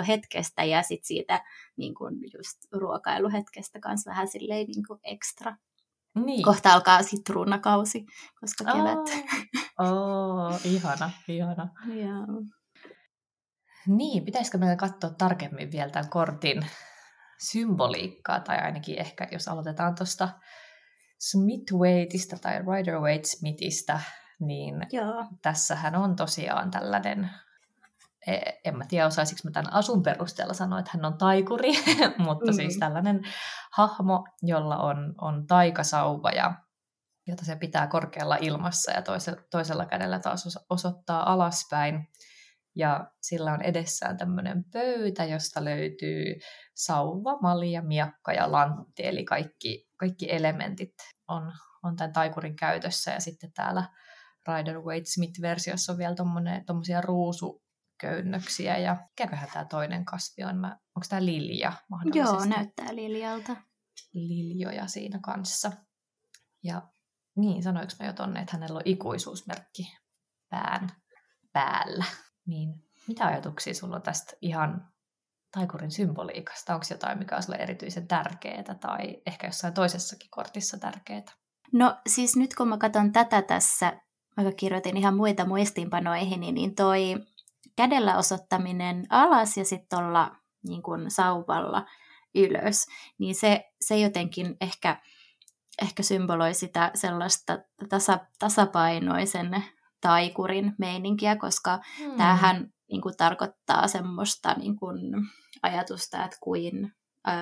[0.08, 1.44] hetkestä ja sitten siitä
[1.78, 5.56] niin kuin just ruokailuhetkestä kanssa vähän silleen niin kuin ekstra.
[6.16, 6.44] Niin.
[6.44, 8.06] Kohta alkaa sitruunakausi,
[8.40, 9.26] koska kevät.
[9.80, 9.88] Oh,
[10.48, 11.70] oh ihana, ihana.
[11.88, 12.42] Joo.
[13.88, 16.66] Niin, pitäisikö meidän katsoa tarkemmin vielä tämän kortin
[17.40, 20.30] symboliikkaa, tai ainakin ehkä jos aloitetaan tuosta
[21.20, 24.00] Smith-Waiteista tai Rider-Waite-Smithistä,
[24.40, 25.26] niin Joo.
[25.42, 27.30] tässähän on tosiaan tällainen,
[28.66, 31.72] en mä tiedä osaisinko mä tämän asun perusteella sanoa, että hän on taikuri,
[32.18, 32.56] mutta mm.
[32.56, 33.22] siis tällainen
[33.74, 36.54] hahmo, jolla on, on taikasauva ja
[37.28, 42.08] jota se pitää korkealla ilmassa ja toisella, toisella kädellä taas osoittaa alaspäin.
[42.76, 46.40] Ja sillä on edessään tämmöinen pöytä, josta löytyy
[46.76, 50.94] sauva, malja, miakka ja lantti, eli kaikki, kaikki elementit
[51.28, 53.12] on, on tämän taikurin käytössä.
[53.12, 53.84] Ja sitten täällä
[54.48, 56.16] Rider Waite Smith-versiossa on vielä
[56.66, 57.02] tuommoisia
[58.06, 58.78] ruusuköynnöksiä.
[58.78, 60.58] Ja mikäköhän tämä toinen kasvi on?
[60.58, 62.36] Mä, onko tämä lilja mahdollisesti?
[62.36, 63.56] Joo, näyttää liljalta.
[64.14, 65.72] Liljoja siinä kanssa.
[66.64, 66.82] Ja
[67.36, 69.98] niin, sanoinko mä jo tonne, että hänellä on ikuisuusmerkki
[70.50, 70.90] pään
[71.54, 72.06] päällä.
[72.48, 72.74] Niin
[73.08, 74.92] mitä ajatuksia sulla on tästä ihan
[75.52, 76.74] taikurin symboliikasta?
[76.74, 81.22] Onko jotain, mikä on sulle erityisen tärkeää tai ehkä jossain toisessakin kortissa tärkeää?
[81.74, 84.00] No siis nyt kun mä katson tätä tässä,
[84.38, 87.16] vaikka kirjoitin ihan muita muistiinpanoihin, niin toi
[87.76, 90.36] kädellä osoittaminen alas ja sitten olla
[90.68, 91.86] niin kuin sauvalla
[92.36, 92.86] ylös,
[93.18, 95.02] niin se, se jotenkin ehkä,
[95.82, 97.60] ehkä symboloi sitä sellaista
[97.90, 99.64] tasa, tasapainoisen
[100.02, 102.18] taikurin meininkiä, koska hmm.
[102.18, 104.98] tämähän niin kuin, tarkoittaa semmoista niin kuin,
[105.64, 106.92] ajatusta, että kuin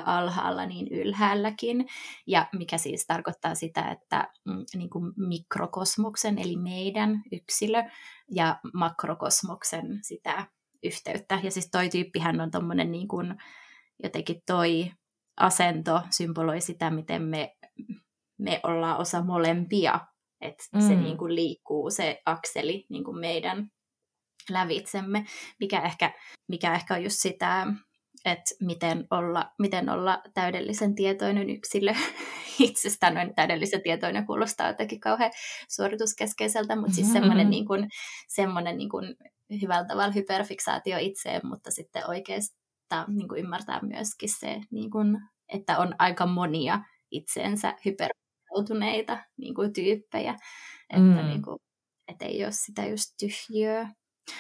[0.05, 1.87] alhaalla niin ylhäälläkin,
[2.27, 7.83] ja mikä siis tarkoittaa sitä, että mm, niin kuin mikrokosmoksen, eli meidän yksilö,
[8.31, 10.47] ja makrokosmoksen sitä
[10.83, 11.39] yhteyttä.
[11.43, 13.35] Ja siis toi tyyppihän on tommonen niin kuin,
[14.03, 14.91] jotenkin toi
[15.37, 17.55] asento symboloi sitä, miten me,
[18.37, 19.99] me ollaan osa molempia
[20.43, 20.81] että mm.
[20.87, 23.71] se niin kuin liikkuu se akseli niin kuin meidän
[24.49, 25.25] lävitsemme,
[25.59, 26.13] mikä ehkä,
[26.47, 27.67] mikä ehkä on just sitä,
[28.25, 31.93] että miten olla, miten olla täydellisen tietoinen yksilö
[32.59, 33.13] itsestään.
[33.13, 35.31] Noin täydellisen tietoinen kuulostaa jotenkin kauhean
[35.69, 37.89] suorituskeskeiseltä, mutta siis semmoinen, niin kuin,
[38.27, 39.15] semmoinen niin kuin
[39.61, 45.17] hyvällä tavalla hyperfiksaatio itseen, mutta sitten oikeastaan niin kuin ymmärtää myöskin se, niin kuin,
[45.53, 46.79] että on aika monia
[47.11, 48.09] itseensä hyper
[48.53, 50.35] intoutuneita niin kuin, tyyppejä,
[50.89, 51.27] että mm.
[51.27, 51.57] niin kuin,
[52.07, 53.89] et ei ole sitä just tyhjiöä.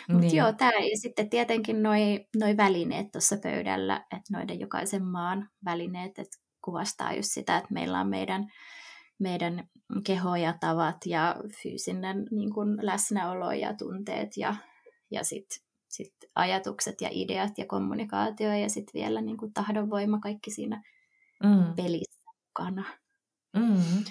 [0.09, 0.35] Mutta niin.
[0.35, 6.19] joo, tämä ja sitten tietenkin noi, noi välineet tuossa pöydällä, että noiden jokaisen maan välineet,
[6.19, 8.51] että kuvastaa just sitä, että meillä on meidän,
[9.19, 9.67] meidän
[10.03, 14.55] keho ja tavat ja fyysinen niin kuin läsnäolo ja tunteet ja,
[15.11, 20.51] ja sitten sit ajatukset ja ideat ja kommunikaatio ja sitten vielä niin kuin tahdonvoima, kaikki
[20.51, 20.83] siinä
[21.43, 21.75] mm.
[21.75, 22.85] pelissä mukana.
[23.57, 24.03] Mm.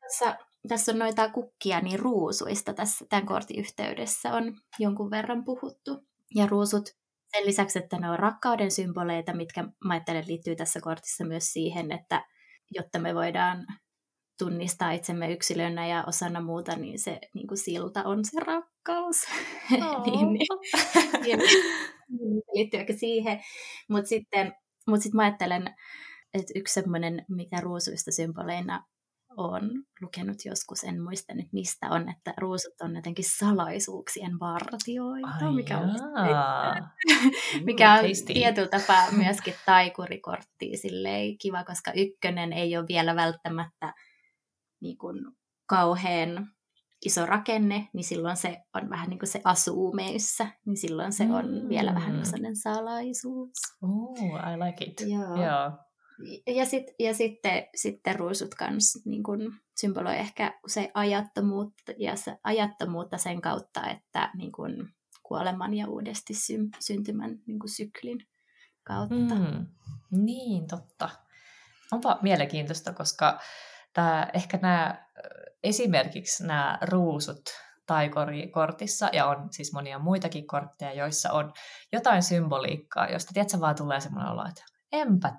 [0.00, 6.06] Tässä, tässä on noita kukkia niin ruusuista tässä tämän kortin yhteydessä on jonkun verran puhuttu.
[6.34, 6.84] Ja ruusut
[7.32, 11.92] sen lisäksi, että ne on rakkauden symboleita, mitkä mä ajattelen liittyy tässä kortissa myös siihen,
[11.92, 12.24] että
[12.70, 13.66] jotta me voidaan
[14.38, 19.24] tunnistaa itsemme yksilönä ja osana muuta, niin se niin kuin silta on se rakkaus.
[19.72, 20.04] Oh.
[20.06, 20.46] niin, niin,
[21.22, 21.38] niin,
[22.08, 23.40] niin, liittyy siihen.
[23.88, 24.52] Mutta sitten
[24.86, 25.74] mut sit mä ajattelen,
[26.34, 28.86] että yksi semmoinen, mikä ruusuista symboleina
[29.36, 35.52] on lukenut joskus, en muista nyt mistä on, että ruusut on jotenkin salaisuuksien vartioita, Ai
[35.52, 35.90] mikä on,
[37.64, 43.94] mikä on tietyllä tapaa myöskin taikurikortti silleen kiva, koska ykkönen ei ole vielä välttämättä
[44.80, 45.16] niin kuin,
[45.66, 46.48] kauhean
[47.04, 51.24] iso rakenne, niin silloin se on vähän niin kuin se asuu meissä, niin silloin se
[51.24, 51.68] on mm.
[51.68, 53.58] vielä vähän niin sellainen salaisuus.
[53.82, 55.00] Oh, I like it.
[55.10, 55.36] Joo.
[55.36, 55.72] Yeah.
[56.46, 59.22] Ja, sit, ja sitten, sitten ruusut kans niin
[59.76, 64.88] symboloi ehkä se ajattomuutta, ja se ajattomuutta sen kautta, että niin kun
[65.22, 68.26] kuoleman ja uudesti sy- syntymän niin kun syklin
[68.84, 69.34] kautta.
[69.34, 69.66] Mm,
[70.10, 71.08] niin, totta.
[71.92, 73.40] Onpa mielenkiintoista, koska
[73.92, 75.06] tää, ehkä nämä
[75.62, 77.42] esimerkiksi nämä ruusut
[77.86, 81.52] taikori-kortissa, ja on siis monia muitakin kortteja, joissa on
[81.92, 84.64] jotain symboliikkaa, josta tiedätkö, vaan tulee semmoinen olo, että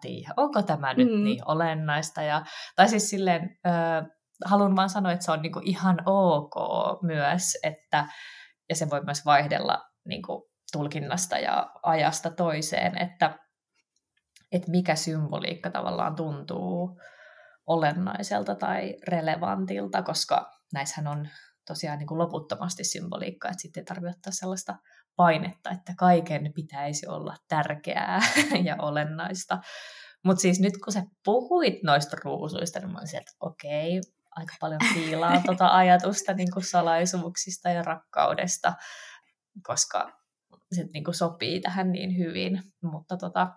[0.01, 1.23] tiedä, onko tämä nyt mm.
[1.23, 2.21] niin olennaista.
[2.21, 4.05] Ja, tai siis silleen, äh,
[4.45, 6.53] haluan vaan sanoa, että se on niinku ihan ok
[7.01, 8.07] myös, että,
[8.69, 13.39] ja se voi myös vaihdella niinku tulkinnasta ja ajasta toiseen, että,
[14.51, 17.01] että mikä symboliikka tavallaan tuntuu
[17.67, 21.29] olennaiselta tai relevantilta, koska näissähän on
[21.67, 24.75] tosiaan niin kuin loputtomasti symboliikkaa, että sitten ei tarvitse ottaa sellaista
[25.21, 28.19] painetta, että kaiken pitäisi olla tärkeää
[28.67, 29.59] ja olennaista.
[30.25, 34.01] Mutta siis nyt kun sä puhuit noista ruusuista, niin mä olin sieltä, että okei,
[34.35, 38.73] aika paljon fiilaa tuota ajatusta niin kuin salaisuuksista ja rakkaudesta,
[39.63, 40.11] koska
[40.75, 42.63] se niin kuin sopii tähän niin hyvin.
[42.83, 43.47] Mutta tota,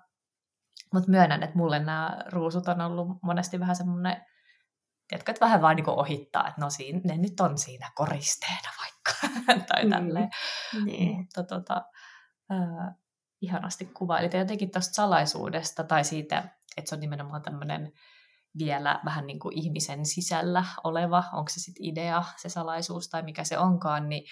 [0.92, 4.16] mut myönnän, että mulle nämä ruusut on ollut monesti vähän semmoinen,
[5.08, 8.68] tiedätkö, että vähän vaan niin kuin ohittaa, että no siinä, ne nyt on siinä koristeena
[8.80, 9.90] vaikka, tai mm.
[9.90, 10.30] tälleen.
[10.74, 11.16] Mm, niin.
[11.16, 11.82] Mutta tota,
[12.52, 12.94] äh,
[13.40, 14.32] ihanasti kuvailit.
[14.32, 16.38] Ja jotenkin tuosta salaisuudesta tai siitä,
[16.76, 17.92] että se on nimenomaan tämmöinen
[18.58, 23.44] vielä vähän niin kuin ihmisen sisällä oleva, onko se sitten idea, se salaisuus tai mikä
[23.44, 24.24] se onkaan, niin,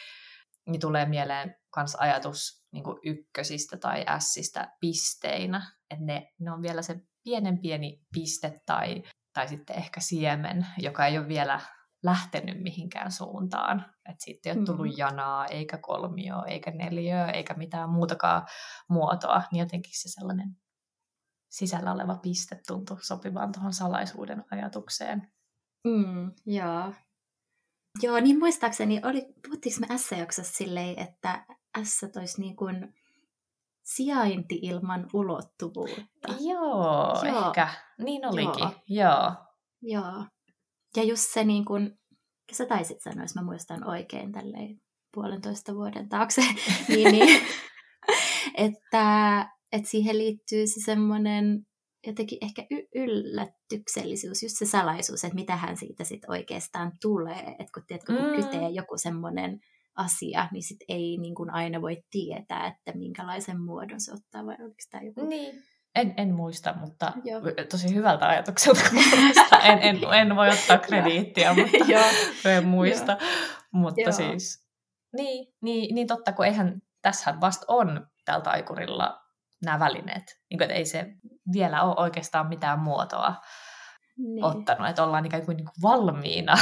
[0.67, 6.63] niin tulee mieleen myös ajatus niin kuin ykkösistä tai ässistä pisteinä, että ne, ne on
[6.63, 9.03] vielä se pienen pieni piste tai,
[9.33, 11.61] tai sitten ehkä siemen, joka ei ole vielä
[12.03, 13.95] lähtenyt mihinkään suuntaan.
[14.09, 14.99] Että siitä ei ole tullut mm-hmm.
[14.99, 18.47] janaa, eikä kolmio, eikä neliöä, eikä mitään muutakaan
[18.89, 19.43] muotoa.
[19.53, 20.57] Niin jotenkin se sellainen
[21.51, 25.33] sisällä oleva piste tuntui sopivan tuohon salaisuuden ajatukseen.
[25.85, 26.93] Mm, joo.
[28.03, 31.47] Joo, niin muistaakseni, oli, puhuttiinko me S-jaksossa silleen, että
[31.83, 32.95] S olisi niin kuin
[33.83, 36.35] sijainti ilman ulottuvuutta.
[36.41, 37.47] Joo, joo.
[37.47, 37.69] ehkä.
[37.99, 38.61] Niin olikin.
[38.61, 38.73] Joo.
[38.89, 39.35] joo.
[39.83, 40.25] Joo.
[40.97, 41.99] Ja just se niin kuin,
[42.53, 44.81] sä taisit sanoa, jos mä muistan oikein tälleen
[45.15, 46.43] puolentoista vuoden taakse,
[46.89, 47.43] niin, niin
[48.55, 51.67] että, että siihen liittyy se semmoinen
[52.07, 57.57] jotenkin ehkä y- yllätyksellisyys, just se salaisuus, että mitähän siitä sitten oikeastaan tulee.
[57.59, 58.37] Että kun, tiedätkö, kun mm.
[58.37, 59.61] kytee joku semmoinen
[59.97, 64.57] asia, niin sit ei niin kuin aina voi tietää, että minkälaisen muodon se ottaa, vai
[64.61, 65.27] oliko tämä joku...
[65.27, 65.63] Niin.
[65.95, 67.41] En, en muista, mutta Joo.
[67.71, 68.81] tosi hyvältä ajatukselta
[69.63, 73.17] en, en, en voi ottaa krediittiä, mutta en muista.
[73.73, 74.13] Mutta Joo.
[74.13, 74.69] siis,
[75.17, 79.21] niin, niin, niin totta, kun eihän, tässähän vasta on tällä taikurilla
[79.65, 80.25] nämä välineet.
[80.51, 81.07] Niin kuin, että ei se
[81.53, 83.35] vielä ole oikeastaan mitään muotoa
[84.17, 84.45] niin.
[84.45, 86.55] ottanut, että ollaan ikään kuin, niin kuin valmiina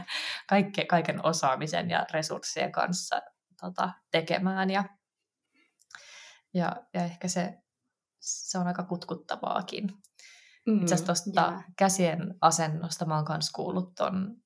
[0.50, 3.22] kaikke, kaiken osaamisen ja resurssien kanssa
[3.60, 4.70] tota, tekemään.
[4.70, 4.84] Ja,
[6.54, 7.58] ja, ja ehkä se,
[8.20, 9.90] se on aika kutkuttavaakin.
[10.66, 14.36] Mm, Itse asiassa tuosta käsien asennosta mä oon myös kuullut ton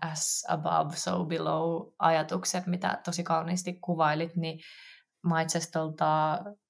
[0.00, 4.60] as above, so below ajatuksen, mitä tosi kauniisti kuvailit, niin
[5.22, 5.58] mä itse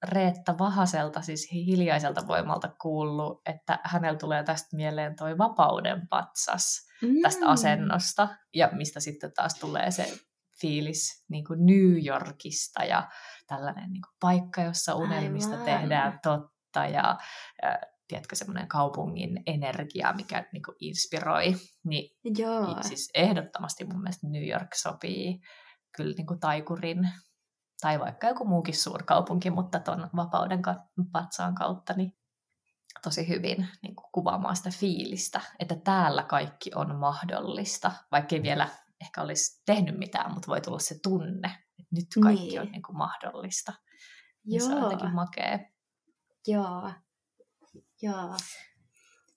[0.09, 7.23] Reetta Vahaselta, siis hiljaiselta voimalta kuullut, että hänellä tulee tästä mieleen toi vapauden patsas mm.
[7.23, 10.19] tästä asennosta, ja mistä sitten taas tulee se
[10.61, 13.09] fiilis niin kuin New Yorkista ja
[13.47, 15.65] tällainen niin kuin paikka, jossa unelmista Aivan.
[15.65, 17.19] tehdään totta ja,
[17.63, 21.55] ja tiedätkö, semmoinen kaupungin energia, mikä niin kuin inspiroi.
[21.85, 22.67] Niin, Joo.
[22.67, 25.41] Niin siis ehdottomasti mun mielestä New York sopii
[25.97, 27.09] kyllä niin kuin taikurin
[27.81, 30.63] tai vaikka joku muukin suurkaupunki, mutta tuon vapauden
[31.13, 32.17] patsaan kautta niin
[33.03, 38.69] tosi hyvin niin kuin kuvaamaan sitä fiilistä, että täällä kaikki on mahdollista, vaikka ei vielä
[39.01, 42.61] ehkä olisi tehnyt mitään, mutta voi tulla se tunne, että nyt kaikki niin.
[42.61, 43.73] on niin kuin mahdollista.
[44.45, 44.67] Joo.
[44.67, 45.59] Se on jotenkin makea.
[46.47, 46.91] Joo.
[48.03, 48.37] Joo.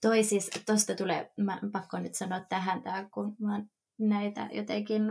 [0.01, 3.63] Toi siis, tosta tulee, mä pakko nyt sanoa tähän, tää, kun mä
[3.99, 5.01] näitä jotenkin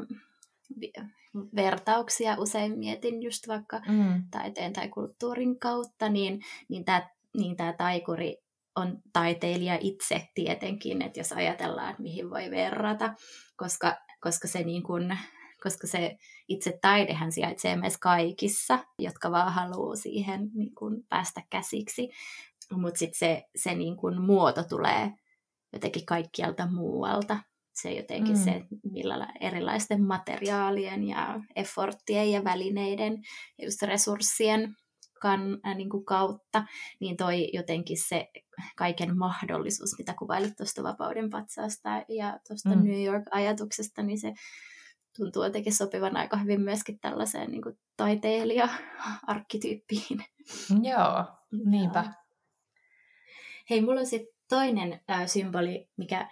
[1.57, 2.37] vertauksia.
[2.39, 4.23] Usein mietin just vaikka mm.
[4.31, 8.37] taiteen tai kulttuurin kautta, niin, niin tämä niin tää taikuri
[8.77, 13.15] on taiteilija itse tietenkin, että jos ajatellaan, että mihin voi verrata,
[13.57, 15.17] koska, koska, se, niin kun,
[15.63, 16.19] koska se
[16.49, 22.11] itse taidehän sijaitsee myös kaikissa, jotka vaan haluaa siihen niin kun päästä käsiksi,
[22.71, 25.13] mutta sitten se, se niin kun muoto tulee
[25.73, 27.39] jotenkin kaikkialta muualta
[27.75, 28.45] se jotenkin mm.
[28.45, 33.19] se, millä erilaisten materiaalien ja efforttien ja välineiden
[33.59, 34.77] ja just resurssien
[35.23, 36.65] kan, äh, niin kuin kautta,
[37.01, 38.31] niin toi jotenkin se
[38.77, 42.85] kaiken mahdollisuus, mitä kuvailit tuosta vapauden patsaasta ja tuosta mm.
[42.85, 44.33] New York-ajatuksesta, niin se
[45.17, 50.25] tuntuu jotenkin sopivan aika hyvin myöskin tällaiseen niin kuin taiteilija-arkkityyppiin.
[50.83, 51.25] Joo,
[51.65, 52.13] niinpä.
[53.71, 56.31] Hei, mulla on sitten toinen äh, symboli, mikä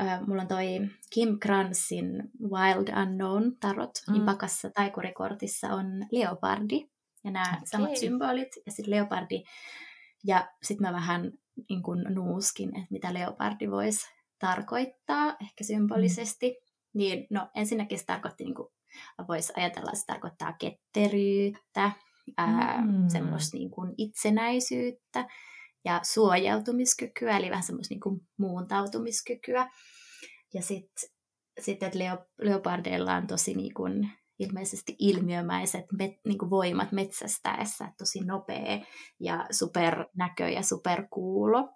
[0.00, 0.66] äh, mulla on toi
[1.10, 4.12] Kim Kransin Wild Unknown tarot, niin mm.
[4.12, 6.88] niin pakassa taikurikortissa on leopardi
[7.24, 7.60] ja nämä okay.
[7.64, 9.42] samat symbolit ja sitten leopardi.
[10.24, 11.32] Ja sitten mä vähän
[11.68, 14.06] niin kun nuuskin, että mitä leopardi voisi
[14.38, 16.48] tarkoittaa ehkä symbolisesti.
[16.48, 16.98] Mm.
[16.98, 18.68] Niin no ensinnäkin se tarkoitti, niin kuin
[19.28, 21.92] voisi ajatella, että se tarkoittaa ketteryyttä,
[22.36, 23.08] ää, mm.
[23.08, 25.24] semmoista niin kuin itsenäisyyttä
[25.86, 29.70] ja suojautumiskykyä, eli vähän semmoista niin muuntautumiskykyä.
[30.54, 31.10] Ja sitten
[31.60, 37.92] sit, että leo, leopardeilla on tosi niin kuin, ilmeisesti ilmiömäiset met, niin kuin voimat metsästäessä,
[37.98, 38.80] tosi nopea
[39.20, 41.68] ja supernäkö ja superkuulo.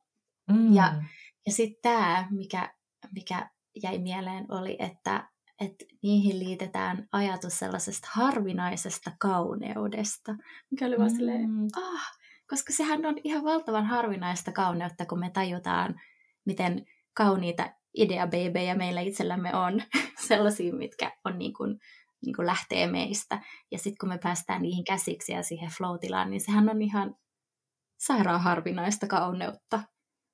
[0.53, 0.75] Mm.
[0.75, 1.03] Ja,
[1.47, 2.75] ja sitten tämä, mikä,
[3.15, 3.51] mikä
[3.83, 5.29] jäi mieleen, oli, että,
[5.61, 10.35] että niihin liitetään ajatus sellaisesta harvinaisesta kauneudesta,
[10.71, 11.17] mikä oli vaan mm.
[11.17, 12.20] silleen, ah,
[12.51, 16.01] koska sehän on ihan valtavan harvinaista kauneutta, kun me tajutaan,
[16.45, 16.87] miten
[17.17, 19.83] kauniita ideabeibejä meillä itsellämme on,
[20.29, 21.79] sellaisia, mitkä on niin kuin,
[22.25, 23.41] niin kuin lähtee meistä.
[23.71, 25.97] Ja sitten kun me päästään niihin käsiksi ja siihen flow
[26.29, 27.15] niin sehän on ihan
[27.99, 29.83] sairaan harvinaista kauneutta.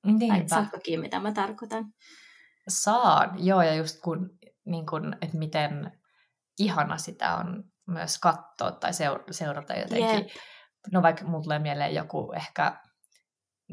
[0.06, 0.48] Niinpä.
[0.48, 1.84] saatko kiinni, mitä mä tarkoitan?
[2.68, 5.92] Saan, joo, ja just kun, niin kun että miten
[6.58, 8.92] ihana sitä on myös katsoa tai
[9.30, 10.18] seurata jotenkin.
[10.18, 10.28] Yep.
[10.92, 12.80] No vaikka mulle tulee mieleen joku ehkä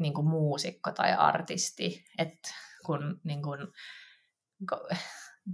[0.00, 2.48] niin kuin muusikko tai artisti, että
[2.86, 3.58] kun niin kuin,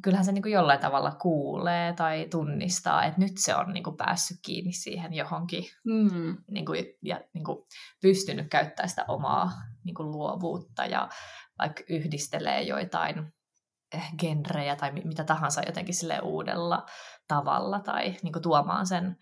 [0.03, 3.97] kyllähän se niin kuin jollain tavalla kuulee tai tunnistaa, että nyt se on niin kuin
[3.97, 6.37] päässyt kiinni siihen johonkin mm.
[6.51, 7.67] niin kuin, ja niin kuin
[8.03, 9.53] pystynyt käyttämään sitä omaa
[9.85, 11.09] niin kuin luovuutta ja
[11.59, 13.33] vaikka yhdistelee joitain
[13.95, 16.87] eh, genrejä tai mitä tahansa jotenkin sille uudella
[17.29, 19.17] tavalla tai niin kuin tuomaan sen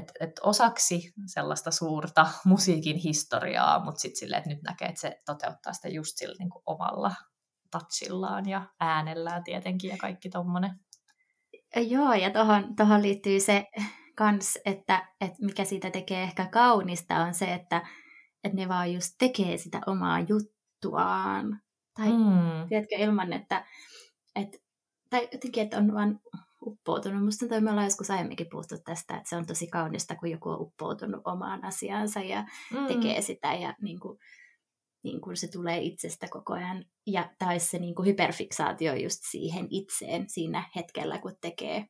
[0.00, 5.18] et, et osaksi sellaista suurta musiikin historiaa, mutta sitten silleen, että nyt näkee, että se
[5.26, 7.14] toteuttaa sitä just sillä niin kuin omalla
[7.70, 10.70] touchillaan ja äänellään tietenkin ja kaikki tommonen.
[11.76, 13.66] Joo, ja tuohon tohon liittyy se
[14.16, 17.86] kans, että, että mikä siitä tekee ehkä kaunista on se, että,
[18.44, 21.60] että ne vaan just tekee sitä omaa juttuaan.
[21.94, 22.68] Tai mm.
[22.68, 23.66] tiedätkö, ilman, että,
[24.36, 24.58] että
[25.10, 26.20] tai jotenkin, että on vaan
[26.66, 27.24] uppoutunut.
[27.24, 30.48] Musta toi me ollaan joskus aiemminkin puhuttu tästä, että se on tosi kaunista, kun joku
[30.48, 32.86] on uppoutunut omaan asiaansa ja mm.
[32.86, 34.18] tekee sitä ja niin kuin,
[35.04, 36.84] niin kuin se tulee itsestä koko ajan.
[37.06, 41.86] Ja tai se niin kuin hyperfiksaatio just siihen itseen siinä hetkellä, kun tekee.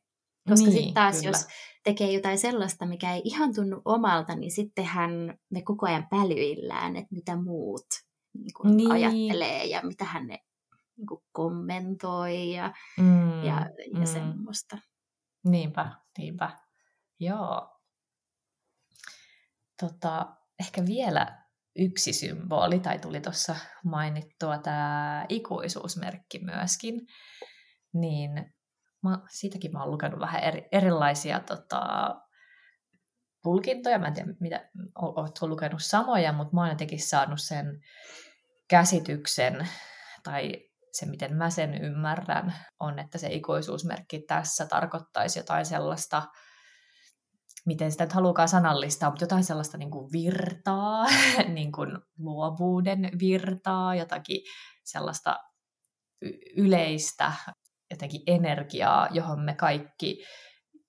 [0.49, 1.29] Koska niin, sitten taas, kyllä.
[1.29, 1.47] jos
[1.83, 5.11] tekee jotain sellaista, mikä ei ihan tunnu omalta, niin sittenhän
[5.51, 7.85] me koko ajan pälyillään, että mitä muut
[8.33, 8.91] niin kuin niin.
[8.91, 10.39] ajattelee ja mitä hän ne
[11.01, 14.05] niin kuin kommentoi ja, mm, ja, ja mm.
[14.05, 14.77] semmoista.
[15.43, 16.57] Niinpä, niinpä.
[17.19, 17.79] Joo.
[19.79, 21.41] Tota, ehkä vielä
[21.75, 27.07] yksi symboli, tai tuli tuossa mainittua tämä ikuisuusmerkki myöskin,
[27.93, 28.31] niin
[29.03, 31.81] mä, siitäkin mä oon lukenut vähän eri, erilaisia tota,
[33.43, 33.99] tulkintoja.
[33.99, 34.69] Mä en tiedä, mitä,
[35.01, 37.81] ootko lukenut samoja, mutta mä oon jotenkin saanut sen
[38.69, 39.67] käsityksen
[40.23, 46.23] tai se, miten mä sen ymmärrän, on, että se ikuisuusmerkki tässä tarkoittaisi jotain sellaista,
[47.65, 51.05] miten sitä nyt halukaan sanallistaa, mutta jotain sellaista niin kuin virtaa,
[51.55, 54.41] niin kuin luovuuden virtaa, jotakin
[54.83, 55.39] sellaista
[56.57, 57.33] yleistä
[57.91, 60.23] jotenkin energiaa, johon me kaikki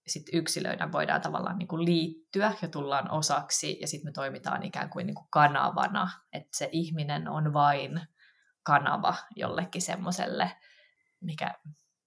[0.07, 4.91] sit yksilöinä voidaan tavallaan niin kuin liittyä ja tullaan osaksi, ja sitten me toimitaan ikään
[4.91, 8.01] kuin, niin kuin kanavana, että se ihminen on vain
[8.63, 10.57] kanava jollekin semmoiselle,
[11.21, 11.55] mikä,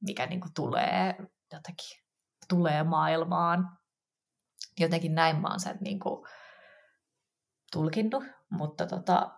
[0.02, 1.16] mikä niin kuin tulee
[1.54, 2.06] jotenkin
[2.50, 3.78] tulee maailmaan.
[4.80, 6.26] Jotenkin näin mä oon sen niin kuin
[7.72, 9.32] tulkinnut, mutta tota,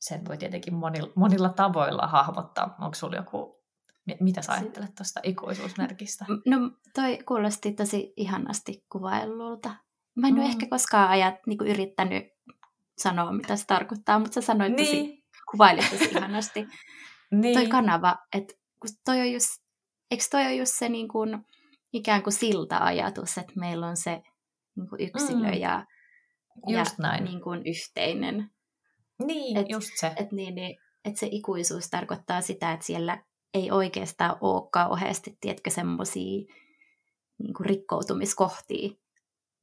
[0.00, 2.76] sen voi tietenkin monilla, monilla tavoilla hahmottaa.
[2.80, 3.64] Onko sulla joku,
[4.20, 6.24] mitä sä ajattelet tuosta ikuisuusmerkistä?
[6.46, 6.56] No
[6.94, 9.74] toi kuulosti tosi ihanasti kuvaillulta.
[10.16, 10.40] Mä en mm.
[10.40, 12.24] ole ehkä koskaan ajat, niin kuin yrittänyt
[12.98, 14.86] sanoa, mitä se tarkoittaa, mutta sä sanoit niin.
[14.86, 15.23] tosi
[15.54, 16.66] kuvailit ihanasti.
[17.30, 17.54] niin.
[17.54, 18.54] Toi kanava, että
[19.04, 19.48] toi on just,
[20.10, 21.46] eikö toi ole just se niin kuin,
[21.92, 24.22] ikään kuin silta-ajatus, että meillä on se
[24.76, 25.60] niin kuin yksilö mm.
[25.60, 25.86] ja,
[26.66, 27.24] just ja näin.
[27.24, 28.50] Niin kuin yhteinen.
[29.26, 30.12] Niin, et, just se.
[30.16, 33.22] Et niin, niin, et se ikuisuus tarkoittaa sitä, että siellä
[33.54, 36.54] ei oikeastaan ole kauheasti, tiedätkö, semmoisia
[37.38, 38.90] niin rikkoutumiskohtia.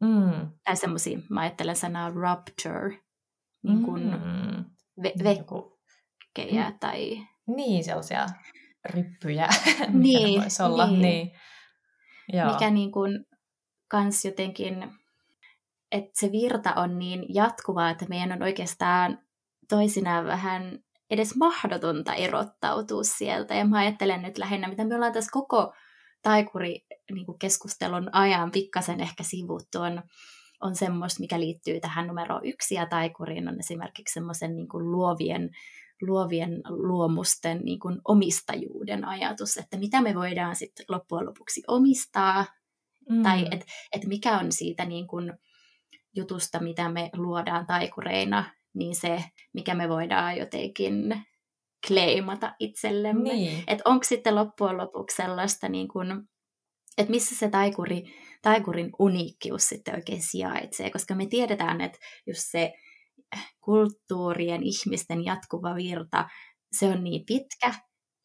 [0.01, 0.51] Mm.
[0.65, 2.99] Tai semmoisia, mä ajattelen sanaa rupture,
[3.63, 4.65] niin kuin mm.
[5.01, 5.70] ve- ve-
[6.37, 6.79] merkkejä mm.
[6.79, 7.27] tai...
[7.47, 8.25] Niin, sellaisia
[8.85, 9.47] ryppyjä,
[9.93, 10.87] niin, voisi olla.
[10.87, 11.01] Niin.
[11.01, 11.31] Niin.
[12.33, 12.53] Joo.
[12.53, 13.25] Mikä niin kuin
[13.87, 14.91] kans jotenkin,
[15.91, 19.19] että se virta on niin jatkuvaa, että meidän on oikeastaan
[19.69, 20.79] toisinaan vähän
[21.09, 23.55] edes mahdotonta erottautua sieltä.
[23.55, 25.73] Ja mä ajattelen nyt lähinnä, mitä me ollaan tässä koko
[26.21, 30.03] taikuri-keskustelun niin ajan pikkasen ehkä sivuttu, on,
[30.61, 35.49] on semmoista, mikä liittyy tähän numero yksi ja taikuriin, on esimerkiksi semmoisen niin luovien
[36.01, 42.45] luovien luomusten niin kuin omistajuuden ajatus, että mitä me voidaan sitten loppujen lopuksi omistaa,
[43.09, 43.23] mm.
[43.23, 45.33] tai että et mikä on siitä niin kuin
[46.15, 49.23] jutusta, mitä me luodaan taikureina, niin se,
[49.53, 51.23] mikä me voidaan jotenkin
[51.87, 53.29] kleimata itsellemme.
[53.29, 53.63] Niin.
[53.67, 56.27] Että onko sitten loppujen lopuksi sellaista, niin kun,
[56.97, 58.03] että missä se taikuri,
[58.41, 62.73] taikurin uniikkius sitten oikein sijaitsee, koska me tiedetään, että just se
[63.61, 66.29] kulttuurien, ihmisten jatkuva virta,
[66.71, 67.73] se on niin pitkä,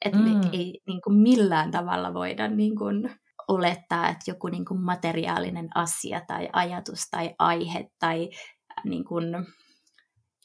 [0.04, 0.24] että mm.
[0.24, 3.10] me ei niin kuin millään tavalla voida niin kuin
[3.48, 8.30] olettaa, että joku niin kuin materiaalinen asia tai ajatus tai aihe tai
[8.84, 9.24] niin kuin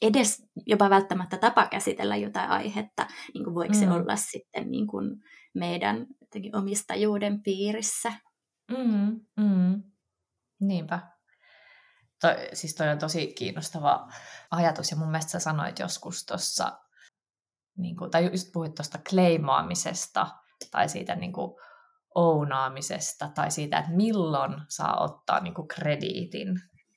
[0.02, 3.78] edes jopa välttämättä tapa käsitellä jotain aihetta, niin kuin voiko mm.
[3.78, 5.16] se olla sitten niin kuin
[5.54, 6.06] meidän
[6.52, 8.12] omistajuuden piirissä.
[8.70, 9.82] Mm, mm.
[10.60, 11.11] Niinpä.
[12.22, 14.08] Toi, siis toi on tosi kiinnostava
[14.50, 16.78] ajatus, ja mun mielestä sä sanoit joskus tuossa,
[17.76, 20.26] niin tai just puhuit tuosta kleimaamisesta,
[20.70, 21.56] tai siitä niin kuin,
[22.14, 26.48] ounaamisesta, tai siitä, että milloin saa ottaa niin kuin, krediitin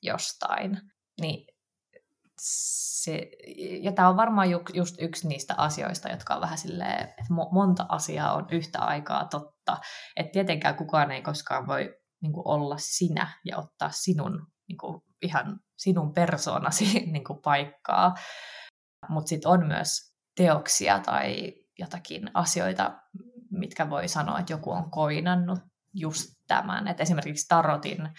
[0.02, 0.82] jostain.
[1.22, 1.48] Niin
[2.42, 3.30] se,
[3.82, 7.86] ja tämä on varmaan ju, just yksi niistä asioista, jotka on vähän silleen, että monta
[7.90, 9.78] asiaa on yhtä aikaa totta.
[10.16, 15.02] Että tietenkään kukaan ei koskaan voi niin kuin, olla sinä ja ottaa sinun niin kuin,
[15.26, 18.14] ihan sinun persoonasi niin kuin, paikkaa.
[19.10, 23.00] Mutta sitten on myös teoksia tai jotakin asioita,
[23.52, 25.60] mitkä voi sanoa, että joku on koinannut
[25.94, 26.88] just tämän.
[26.88, 28.10] Et esimerkiksi tarotin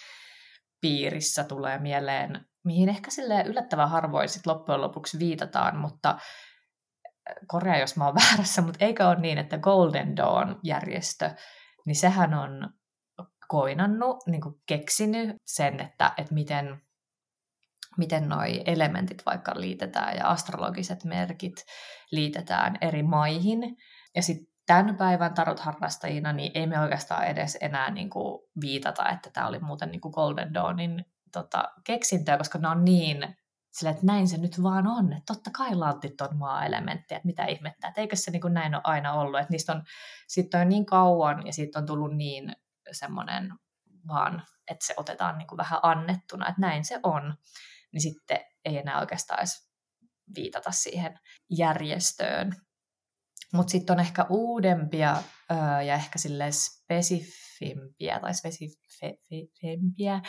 [0.81, 7.79] piirissä tulee mieleen, mihin ehkä sille yllättävän harvoin sit loppujen lopuksi viitataan, mutta äh, korjaa
[7.79, 11.31] jos mä oon väärässä, mutta eikö ole niin, että Golden Dawn-järjestö,
[11.87, 12.71] niin sehän on
[13.49, 16.83] koinannut, niin keksinyt sen, että, että miten,
[17.99, 21.65] miten noi elementit vaikka liitetään ja astrologiset merkit
[22.11, 23.77] liitetään eri maihin.
[24.17, 29.31] Ja sitten tämän päivän tarot-harrastajina niin ei me oikeastaan edes enää niin kuin viitata, että
[29.31, 33.37] tämä oli muuten niin kuin Golden Dawnin tota, keksintöä, koska ne on niin
[33.73, 37.45] sille, että näin se nyt vaan on, että totta kai lantit on maa-elementtejä, että mitä
[37.45, 39.83] ihmettä, että eikö se niin kuin näin ole aina ollut, että niistä on,
[40.29, 42.57] siitä on niin kauan ja siitä on tullut niin
[42.93, 43.53] semmoinen
[44.09, 47.35] vaan, että se otetaan niin kuin vähän annettuna, että näin se on,
[47.93, 49.71] niin sitten ei enää oikeastaan edes
[50.37, 51.19] viitata siihen
[51.51, 52.53] järjestöön.
[53.53, 60.21] Mutta sitten on ehkä uudempia öö, ja ehkä sille spesifimpiä tai spesifimpiä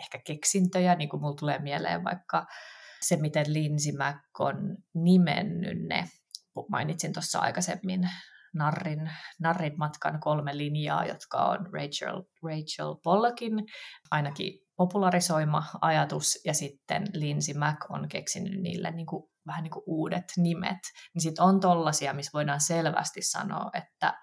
[0.00, 2.46] ehkä keksintöjä, niin kuin mulla tulee mieleen vaikka
[3.00, 6.08] se, miten Lindsay Mac on nimennyt ne.
[6.70, 8.10] Mainitsin tuossa aikaisemmin
[8.54, 9.10] Narrin,
[9.40, 13.52] Narrin matkan kolme linjaa, jotka on Rachel, Rachel Pollockin
[14.10, 19.84] ainakin popularisoima ajatus, ja sitten Lindsay Mac on keksinyt niille niin kuin, vähän niin kuin
[19.86, 20.78] uudet nimet.
[21.14, 24.14] Niin sitten on tollaisia, missä voidaan selvästi sanoa, että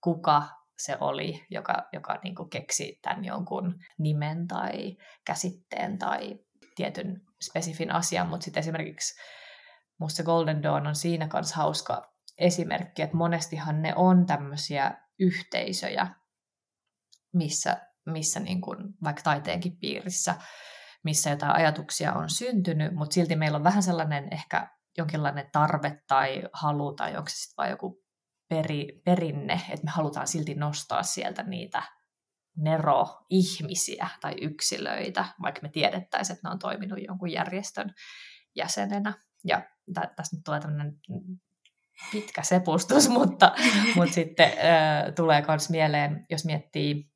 [0.00, 0.42] kuka
[0.78, 6.38] se oli, joka, joka niin kuin keksi tämän jonkun nimen tai käsitteen tai
[6.76, 9.14] tietyn spesifin asian, mutta sitten esimerkiksi
[9.98, 16.06] musta Golden Dawn on siinä kanssa hauska esimerkki, että monestihan ne on tämmöisiä yhteisöjä,
[17.32, 20.34] missä, missä niin kuin, vaikka taiteenkin piirissä,
[21.04, 26.42] missä jotain ajatuksia on syntynyt, mutta silti meillä on vähän sellainen ehkä jonkinlainen tarve tai
[26.52, 28.04] halu, tai onko se sitten vain joku
[28.48, 31.82] peri, perinne, että me halutaan silti nostaa sieltä niitä
[32.56, 37.94] nero-ihmisiä tai yksilöitä, vaikka me tiedettäisiin, että ne on toiminut jonkun järjestön
[38.56, 39.14] jäsenenä.
[39.44, 39.62] Ja
[39.94, 40.92] tästä nyt tulee tämmöinen
[42.12, 43.52] pitkä sepustus, mutta,
[43.96, 47.10] mutta sitten äh, tulee myös mieleen, jos miettii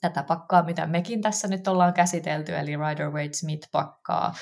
[0.00, 4.34] tätä pakkaa, mitä mekin tässä nyt ollaan käsitelty, eli Rider Waite Smith-pakkaa,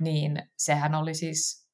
[0.00, 1.68] niin sehän oli siis,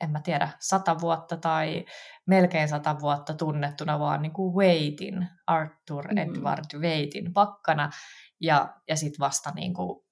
[0.00, 1.84] en mä tiedä, sata vuotta tai
[2.26, 6.18] melkein sata vuotta tunnettuna vaan niin kuin Waitin, Arthur mm.
[6.18, 7.90] Edward Waitin pakkana,
[8.40, 10.04] ja, ja sitten vasta niin kuin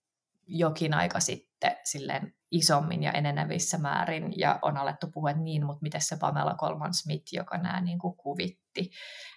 [0.46, 1.49] jokin aika sitten
[1.84, 6.54] silleen isommin ja enenevissä määrin, ja on alettu puhua, että niin, mutta miten se Pamela
[6.54, 8.90] Colman Smith, joka nämä niin kuin kuvitti,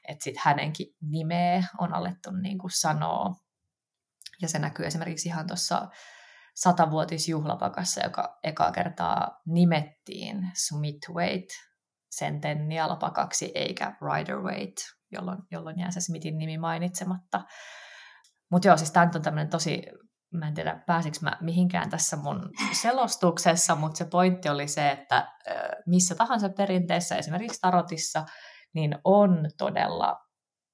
[0.08, 3.36] että sitten hänenkin nimeä on alettu niin kuin sanoa,
[4.42, 5.88] ja se näkyy esimerkiksi ihan tuossa
[6.56, 11.54] satavuotisjuhlapakassa, joka ekaa kertaa nimettiin Smithwaite
[12.20, 17.44] Centennial-pakaksi eikä Rider-Waite, jolloin, jolloin jää se Smithin nimi mainitsematta.
[18.52, 19.84] Mutta joo, siis tämä on tämmöinen tosi
[20.34, 22.50] mä en tiedä pääsikö mä mihinkään tässä mun
[22.82, 25.32] selostuksessa, mutta se pointti oli se, että
[25.86, 28.26] missä tahansa perinteessä, esimerkiksi tarotissa,
[28.74, 30.20] niin on todella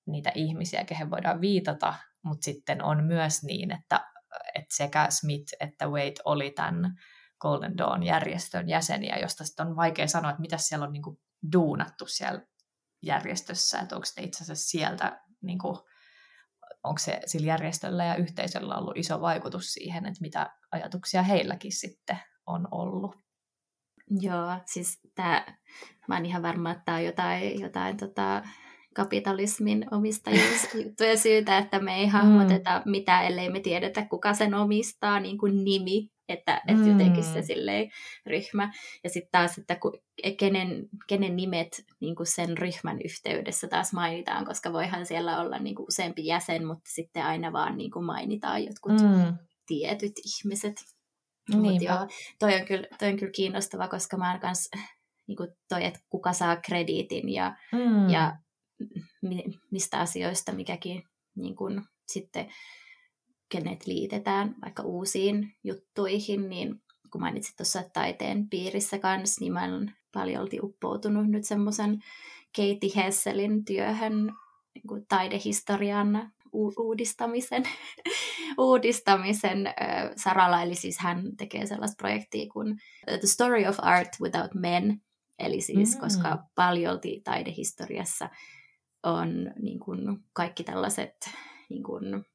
[0.08, 1.94] niitä ihmisiä, kehen voidaan viitata,
[2.24, 4.06] mutta sitten on myös niin, että,
[4.56, 6.94] että sekä Smith että Wade oli tämän
[7.42, 11.18] Golden Dawn-järjestön jäseniä, josta sitten on vaikea sanoa, että mitä siellä on niin kuin
[11.54, 12.42] duunattu siellä
[13.02, 15.78] järjestössä, että onko ne itse asiassa sieltä niin kuin
[16.84, 22.18] onko se sillä järjestöllä ja yhteisöllä ollut iso vaikutus siihen, että mitä ajatuksia heilläkin sitten
[22.46, 23.16] on ollut.
[24.22, 25.46] Joo, siis tämä,
[26.08, 28.44] mä oon ihan varma, että tämä on jotain, jotain tota,
[28.96, 32.92] kapitalismin omistajuusjuttuja syytä, että me ei hahmoteta mm.
[32.92, 36.92] mitä, ellei me tiedetä, kuka sen omistaa, niin kuin nimi, että, että mm.
[36.92, 37.92] jotenkin se silleen
[38.26, 38.74] ryhmä.
[39.04, 39.78] Ja sitten taas, että
[40.38, 45.76] kenen, kenen nimet niin kuin sen ryhmän yhteydessä taas mainitaan, koska voihan siellä olla niin
[45.76, 49.38] kuin useampi jäsen, mutta sitten aina vaan niin kuin mainitaan jotkut mm.
[49.68, 50.76] tietyt ihmiset.
[51.56, 52.08] Mutta joo,
[52.40, 54.70] toi on, kyllä, toi on kyllä kiinnostava, koska mä oon kans,
[55.28, 58.10] niin kuin toi, että kuka saa krediitin ja, mm.
[58.10, 58.38] ja
[59.72, 61.04] mistä asioista mikäkin
[61.36, 62.50] niin kuin, sitten
[63.50, 66.82] kenet liitetään vaikka uusiin juttuihin, niin
[67.12, 72.00] kun mainitsit tuossa taiteen piirissä kanssa, niin mä olen paljolti uppoutunut nyt semmoisen
[72.56, 74.32] Katie Hesselin työhön
[74.76, 77.64] niin kuin taidehistorian uudistamisen,
[78.58, 79.74] uudistamisen äh,
[80.16, 80.62] saralla.
[80.62, 85.02] Eli siis hän tekee sellaista projektia kuin The Story of Art Without Men.
[85.40, 86.00] Eli siis, mm.
[86.00, 88.30] koska paljolti taidehistoriassa
[89.04, 90.00] on niin kuin,
[90.34, 91.16] kaikki tällaiset
[91.70, 92.26] niin kuin,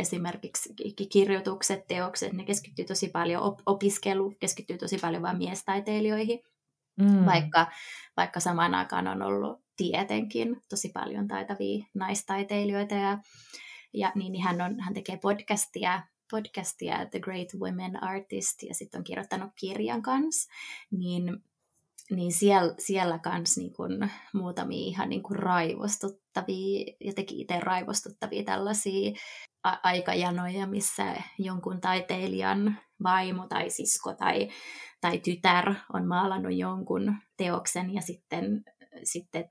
[0.00, 0.74] esimerkiksi
[1.12, 6.40] kirjoitukset, teokset, ne keskittyy tosi paljon, op- opiskelu keskittyy tosi paljon vain miestaiteilijoihin,
[7.00, 7.26] mm.
[7.26, 7.66] vaikka,
[8.16, 13.18] vaikka samaan aikaan on ollut tietenkin tosi paljon taitavia naistaiteilijoita ja,
[13.94, 18.98] ja niin, niin hän, on, hän tekee podcastia, podcastia The Great Women Artist ja sitten
[18.98, 20.50] on kirjoittanut kirjan kanssa,
[20.90, 21.42] niin
[22.10, 29.12] niin siellä, siellä kans niin kun muutamia ihan niin kun raivostuttavia, jotenkin itse raivostuttavia tällaisia
[29.64, 34.48] a- aikajanoja, missä jonkun taiteilijan vaimo tai sisko tai,
[35.00, 38.64] tai tytär on maalannut jonkun teoksen ja sitten,
[39.04, 39.44] sitten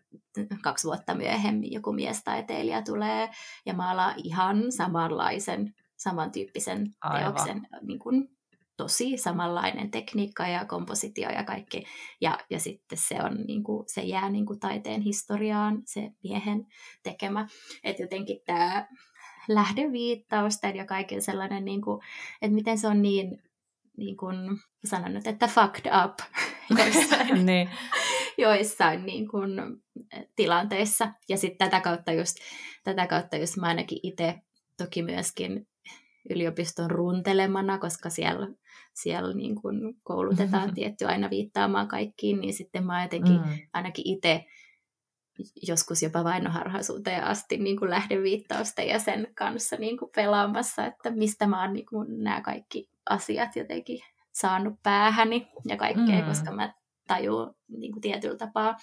[0.64, 3.30] kaksi vuotta myöhemmin joku miestaiteilija tulee
[3.66, 7.34] ja maalaa ihan samanlaisen, samantyyppisen Aivan.
[7.34, 8.39] teoksen niin kuin
[8.80, 11.84] tosi samanlainen tekniikka ja kompositio ja kaikki.
[12.22, 16.68] Ja, ja sitten se, on, niin kuin, se jää niin kuin taiteen historiaan, se miehen
[17.04, 17.48] tekemä.
[17.84, 18.88] Että jotenkin tämä
[19.48, 22.02] lähdeviittausten ja kaiken sellainen, niin kuin,
[22.42, 23.44] että miten se on niin,
[23.98, 24.36] niin kuin
[24.86, 26.20] sanon nyt, että fucked up
[26.80, 27.70] joissain, niin.
[28.38, 29.52] joissain niin kuin,
[30.36, 31.12] tilanteissa.
[31.30, 32.38] Ja sitten tätä kautta just,
[32.84, 34.36] tätä kautta just mä ainakin itse
[34.78, 35.68] toki myöskin
[36.30, 38.47] yliopiston runtelemana, koska siellä,
[38.93, 43.57] siellä niin kuin koulutetaan tietty aina viittaamaan kaikkiin, niin sitten mä jotenkin mm.
[43.74, 44.45] ainakin itse
[45.67, 51.47] joskus jopa vainoharhaisuuteen asti niin kuin lähdeviittausta ja sen kanssa niin kuin pelaamassa, että mistä
[51.47, 53.99] mä oon niin kuin nämä kaikki asiat jotenkin
[54.32, 56.26] saanut päähäni ja kaikkea, mm.
[56.28, 56.74] koska mä
[57.07, 58.78] tajun niin kuin tietyllä tapaa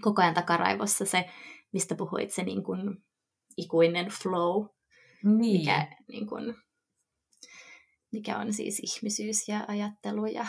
[0.00, 1.24] koko ajan takaraivossa se,
[1.72, 3.04] mistä puhuit, se niin kuin
[3.56, 4.66] ikuinen flow,
[5.24, 5.60] niin.
[5.60, 6.54] mikä, niin kuin,
[8.12, 10.46] mikä on siis ihmisyys ja ajattelu ja,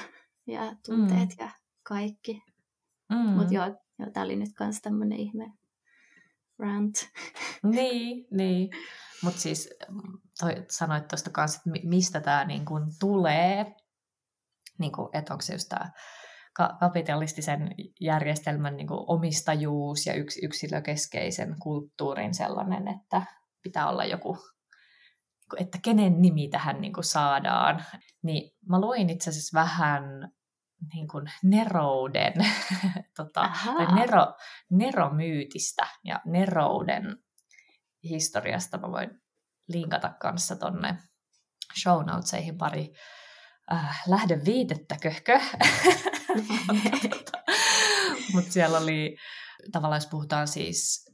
[0.48, 1.36] ja tunteet mm.
[1.40, 1.50] ja
[1.84, 2.44] kaikki.
[3.10, 3.30] Mm.
[3.30, 3.66] Mutta joo,
[4.00, 5.54] joo tämä oli nyt myös tämmöinen ihme
[6.60, 6.96] rant.
[7.64, 8.70] Niin, niin.
[9.24, 9.70] Mutta siis
[10.40, 13.76] toi, sanoit tuosta kanssa, että mistä tämä niinku tulee,
[14.80, 15.92] niinku, että onko se just tämä
[16.80, 23.22] kapitalistisen järjestelmän niin kuin omistajuus ja yks, yksilökeskeisen kulttuurin sellainen, että
[23.62, 24.38] pitää olla joku
[25.60, 27.86] että kenen nimi tähän niin kuin saadaan,
[28.24, 30.32] niin mä luin itse asiassa vähän
[30.94, 32.34] niin kuin nerouden,
[33.18, 34.34] tota, tai nero,
[34.70, 37.18] neromyytistä ja nerouden
[38.04, 38.78] historiasta.
[38.78, 39.22] Mä voin
[39.68, 40.98] linkata kanssa tonne
[41.82, 42.94] show notesihin pari
[43.74, 45.40] äh, lähdeviitettä, köhkö.
[48.34, 49.18] Mutta siellä oli,
[49.72, 51.12] tavallaan jos puhutaan siis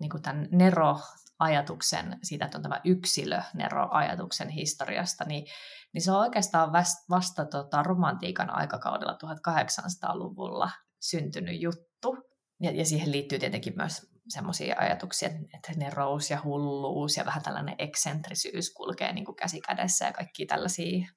[0.00, 1.00] niin kuin tämän Nero
[1.38, 5.46] ajatuksen, siitä, että on tämä yksilönero-ajatuksen historiasta, niin,
[5.94, 10.70] niin se on oikeastaan vasta, vasta tota, romantiikan aikakaudella 1800-luvulla
[11.00, 12.16] syntynyt juttu.
[12.62, 17.74] Ja, ja siihen liittyy tietenkin myös semmoisia ajatuksia, että nerous ja hulluus ja vähän tällainen
[17.78, 21.08] eksentrisyys kulkee niin kuin käsi kädessä ja kaikki tällaisia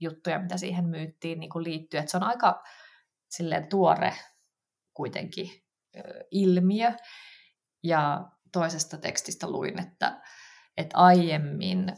[0.00, 2.00] juttuja, mitä siihen myyttiin niin kuin liittyy.
[2.00, 2.62] Että se on aika
[3.30, 4.12] silleen tuore
[4.94, 5.50] kuitenkin
[5.96, 6.92] ö, ilmiö.
[7.82, 10.20] Ja toisesta tekstistä luin, että,
[10.76, 11.96] että aiemmin,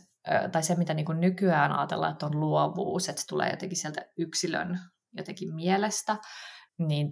[0.52, 4.06] tai se mitä niin kuin nykyään ajatellaan, että on luovuus, että se tulee jotenkin sieltä
[4.18, 4.80] yksilön
[5.16, 6.16] jotenkin mielestä,
[6.78, 7.08] niin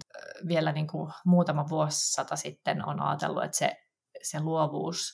[0.47, 3.75] vielä niin kuin muutama vuosisata sitten on ajatellut, että se,
[4.23, 5.13] se luovuus,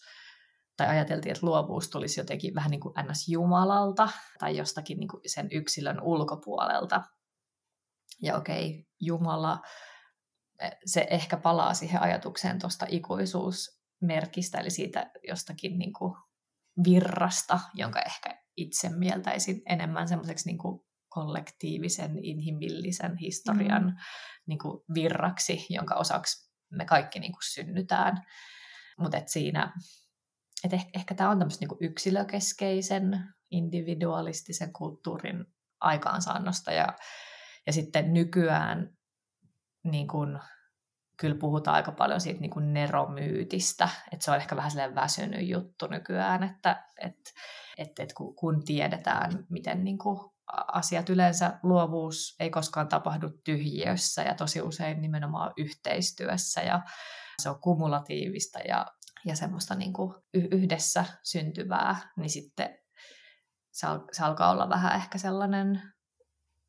[0.78, 3.28] tai ajateltiin, että luovuus tulisi jotenkin vähän niin kuin ns.
[3.28, 4.10] Jumalalta
[4.40, 7.02] tai jostakin niin kuin sen yksilön ulkopuolelta.
[8.22, 9.60] Ja okei, Jumala,
[10.86, 16.14] se ehkä palaa siihen ajatukseen tuosta ikuisuus merkistä, eli siitä jostakin niin kuin
[16.84, 23.96] virrasta, jonka ehkä itse mieltäisin enemmän semmoiseksi niin kuin kollektiivisen, inhimillisen historian mm.
[24.48, 28.26] niin kuin virraksi, jonka osaksi me kaikki niin kuin synnytään.
[29.00, 29.74] Mutta et siinä,
[30.64, 35.46] et ehkä, ehkä tämä on tämmöistä niin yksilökeskeisen, individualistisen kulttuurin
[35.80, 36.88] aikaansaannosta ja,
[37.68, 38.98] ja sitten nykyään
[39.84, 40.40] niin kuin,
[41.20, 45.48] kyllä puhutaan aika paljon siitä niin kuin neromyytistä, että se on ehkä vähän sellainen väsynyt
[45.48, 47.32] juttu nykyään, että että
[47.78, 50.20] että, että kun tiedetään, miten niin kuin
[50.68, 56.82] asiat yleensä, luovuus ei koskaan tapahdu tyhjiössä ja tosi usein nimenomaan yhteistyössä ja
[57.42, 58.86] se on kumulatiivista ja,
[59.26, 62.78] ja semmoista niin kuin yhdessä syntyvää, niin sitten
[63.72, 65.82] se, al- se alkaa olla vähän ehkä sellainen,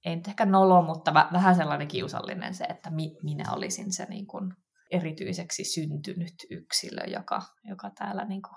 [0.04, 4.26] ei nyt ehkä nolo, mutta vähän sellainen kiusallinen se, että mi- minä olisin se niin
[4.26, 4.52] kuin
[4.90, 8.56] erityiseksi syntynyt yksilö, joka, joka täällä niin kuin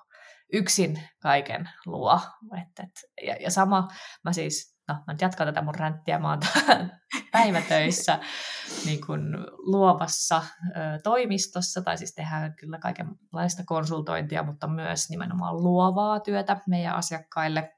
[0.54, 2.20] yksin kaiken luo.
[2.62, 3.88] Et, et, ja, ja sama,
[4.24, 6.40] mä siis, no mä nyt jatkan tätä mun ränttiä, mä oon
[7.32, 8.20] päivätöissä
[8.86, 16.20] niin kun luovassa ö, toimistossa, tai siis tehdään kyllä kaikenlaista konsultointia, mutta myös nimenomaan luovaa
[16.20, 17.72] työtä meidän asiakkaille,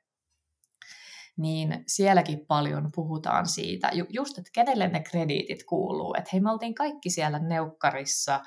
[1.38, 6.16] niin sielläkin paljon puhutaan siitä, just, että kenelle ne krediitit kuuluu.
[6.18, 8.42] Että hei, me oltiin kaikki siellä neukkarissa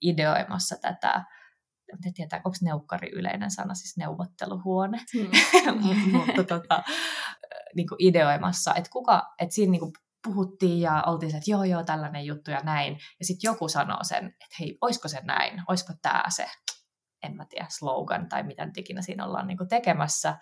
[0.00, 1.24] ideoimassa tätä
[2.06, 6.12] en tiedä, onko neukkari yleinen sana, siis neuvotteluhuone, mm.
[6.16, 6.82] mutta tota,
[7.76, 9.92] niin kuin ideoimassa, että kuka, että siinä niin kuin
[10.24, 13.98] puhuttiin ja oltiin se, että joo joo, tällainen juttu ja näin, ja sitten joku sanoo
[14.02, 16.46] sen, että hei, olisiko se näin, olisiko tämä se,
[17.22, 20.38] en mä tiedä, slogan tai mitä nyt ikinä siinä ollaan niin kuin tekemässä,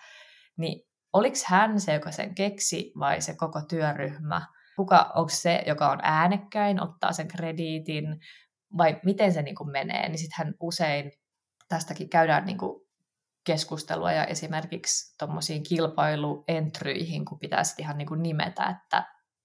[0.57, 4.47] niin oliko hän se, joka sen keksi vai se koko työryhmä,
[4.77, 8.05] kuka onko se, joka on äänekkäin, ottaa sen krediitin,
[8.77, 11.13] vai miten se niin kuin menee, niin sitten hän usein
[11.69, 12.83] tästäkin käydään niin kuin
[13.45, 19.05] keskustelua ja esimerkiksi tuommoisiin kilpailuentryihin, kun pitäisi ihan niin kuin nimetä, että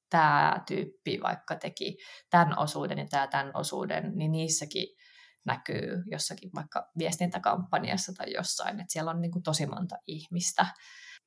[0.09, 1.97] tämä tyyppi vaikka teki
[2.29, 4.87] tämän osuuden ja tämä tämän osuuden, niin niissäkin
[5.45, 10.65] näkyy jossakin vaikka viestintäkampanjassa tai jossain, että siellä on niin kuin tosi monta ihmistä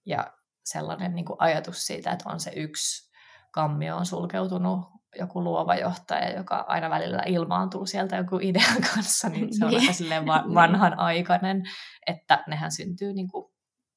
[0.07, 0.33] ja
[0.65, 3.11] sellainen niin kuin ajatus siitä, että on se yksi
[3.53, 4.79] kammio on sulkeutunut
[5.19, 9.81] joku luova johtaja, joka aina välillä ilmaantuu sieltä joku idean kanssa, niin se on niin.
[9.81, 10.55] aika silleen niin.
[10.55, 11.63] vanhanaikainen,
[12.07, 13.53] että nehän syntyy niin kuin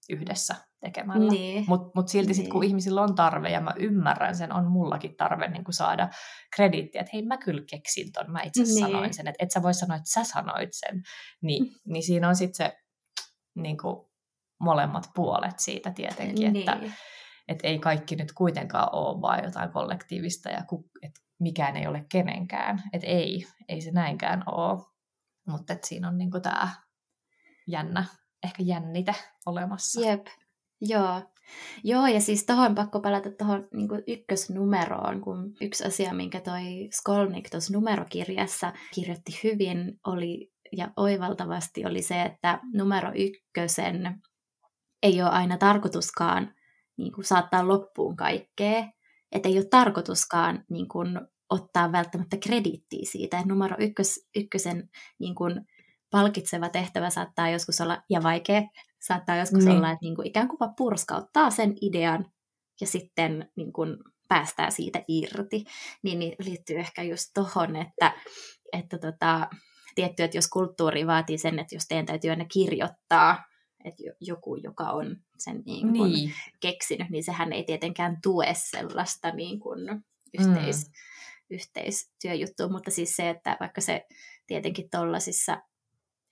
[0.09, 1.31] yhdessä tekemällä.
[1.31, 1.65] Niin.
[1.67, 2.35] Mutta mut silti niin.
[2.35, 2.67] sit, kun niin.
[2.67, 6.09] ihmisillä on tarve, ja mä ymmärrän sen, on mullakin tarve niin kuin saada
[6.55, 8.79] krediittiä, että hei mä kyllä keksin ton, mä itse niin.
[8.79, 11.01] sanoin sen, että et sä voi sanoa, että sä sanoit sen.
[11.41, 11.69] Ni, mm.
[11.93, 12.77] niin siinä on sitten se
[13.55, 14.12] niin kuin
[14.64, 16.70] molemmat puolet siitä tietenkin, niin.
[16.70, 16.80] että
[17.47, 22.05] et ei kaikki nyt kuitenkaan ole vaan jotain kollektiivista ja ku, et mikään ei ole
[22.11, 22.84] kenenkään.
[22.93, 24.82] Et ei, ei se näinkään ole.
[25.47, 26.70] Mutta siinä on niinku tämä
[27.68, 28.05] jännä,
[28.43, 30.01] ehkä jännite olemassa.
[30.01, 30.28] Jep,
[30.82, 31.22] joo.
[31.84, 37.49] Joo, ja siis tuohon pakko palata tuohon niin ykkösnumeroon, kun yksi asia, minkä toi Skolnik
[37.49, 44.22] tuossa numerokirjassa kirjoitti hyvin, oli ja oivaltavasti oli se, että numero ykkösen
[45.03, 46.53] ei ole aina tarkoituskaan
[46.97, 48.85] niin kuin saattaa loppuun kaikkea.
[49.31, 53.37] Että ei ole tarkoituskaan niin kuin, ottaa välttämättä krediittiä siitä.
[53.37, 54.89] Että numero ykkös, ykkösen
[55.19, 55.61] niin kuin,
[56.11, 58.61] palkitseva tehtävä saattaa joskus olla, ja vaikea
[59.01, 59.77] saattaa joskus niin.
[59.77, 62.25] olla, että niin kuin, ikään kuin purskauttaa sen idean
[62.81, 63.97] ja sitten niin kuin,
[64.29, 65.65] päästää siitä irti.
[66.03, 68.11] Niin, niin liittyy ehkä just tohon, että,
[68.73, 69.47] että tota,
[69.95, 73.43] tietty, että jos kulttuuri vaatii sen, että jos teidän täytyy aina kirjoittaa
[73.86, 76.34] että joku, joka on sen niin kuin niin.
[76.59, 79.79] keksinyt, niin sehän ei tietenkään tue sellaista niin kuin
[80.39, 80.93] yhteis, mm.
[81.49, 84.05] yhteistyöjuttua, mutta siis se, että vaikka se
[84.47, 85.61] tietenkin tollasissa,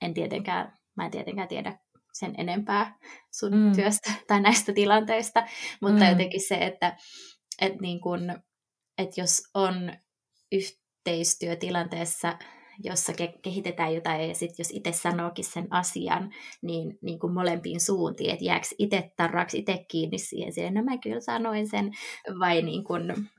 [0.01, 1.79] en tietenkään, mä en tietenkään tiedä
[2.13, 2.97] sen enempää
[3.31, 3.75] sun mm.
[3.75, 5.47] työstä tai näistä tilanteista,
[5.81, 6.09] mutta mm.
[6.09, 6.97] jotenkin se, että,
[7.61, 8.41] että, niin kun,
[8.97, 9.93] että jos on
[10.51, 12.37] yhteistyötilanteessa
[12.83, 17.79] jossa ke- kehitetään jotain, ja sitten jos itse sanookin sen asian, niin, niin kuin molempiin
[17.79, 21.91] suuntiin, että jääkö itse tarraksi itse kiinni siihen, siihen, no mä kyllä sanoin sen,
[22.39, 23.29] vai niin kuin,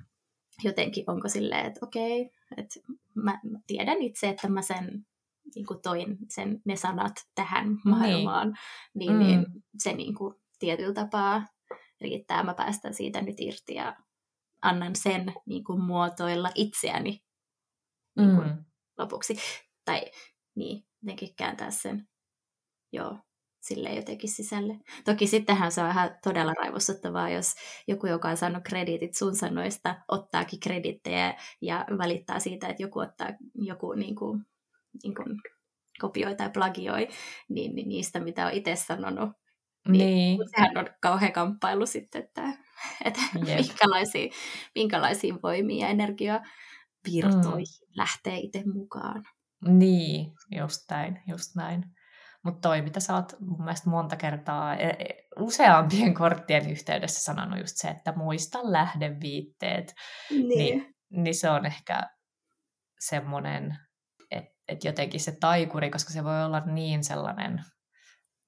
[0.65, 2.81] jotenkin onko silleen, että okei, että
[3.15, 5.07] mä, mä tiedän itse, että mä sen
[5.55, 7.81] niin kuin toin sen, ne sanat tähän niin.
[7.85, 8.55] maailmaan,
[8.95, 9.53] niin, niin, mm.
[9.53, 11.47] niin se niin kuin tietyllä tapaa
[12.01, 13.97] riittää, mä päästän siitä nyt irti ja
[14.63, 17.23] annan sen niin kuin muotoilla itseäni
[18.17, 18.65] niin kuin, mm
[19.03, 19.37] lopuksi.
[19.85, 20.11] Tai
[20.55, 22.09] niin, jotenkin kääntää sen,
[22.93, 23.19] joo,
[23.61, 24.75] sille jotenkin sisälle.
[25.05, 27.55] Toki sittenhän se on ihan todella raivostuttavaa, jos
[27.89, 33.29] joku, joka on saanut krediitit sun sanoista, ottaakin kredittejä ja valittaa siitä, että joku ottaa
[33.55, 34.47] joku niin kuin,
[35.03, 35.41] niin kuin
[36.01, 37.09] kopioi tai plagioi
[37.49, 39.31] niin, niin niistä, mitä on itse sanonut.
[39.89, 40.39] Niin, niin.
[40.51, 42.43] Sehän on kauhean kamppailu sitten, että
[43.05, 44.33] että minkälaisia,
[44.75, 45.95] minkälaisia voimia ja
[47.09, 47.93] energiavirtoihin mm.
[47.97, 49.23] lähtee itse mukaan.
[49.65, 51.85] Niin, just näin, just näin.
[52.45, 57.61] Mutta toi, mitä sä oot mun mielestä monta kertaa e, e, useampien korttien yhteydessä sanonut
[57.61, 59.95] just se, että muista lähdeviitteet,
[60.31, 62.11] niin, niin, niin se on ehkä
[62.99, 63.79] semmoinen,
[64.31, 67.65] että et jotenkin se taikuri, koska se voi olla niin sellainen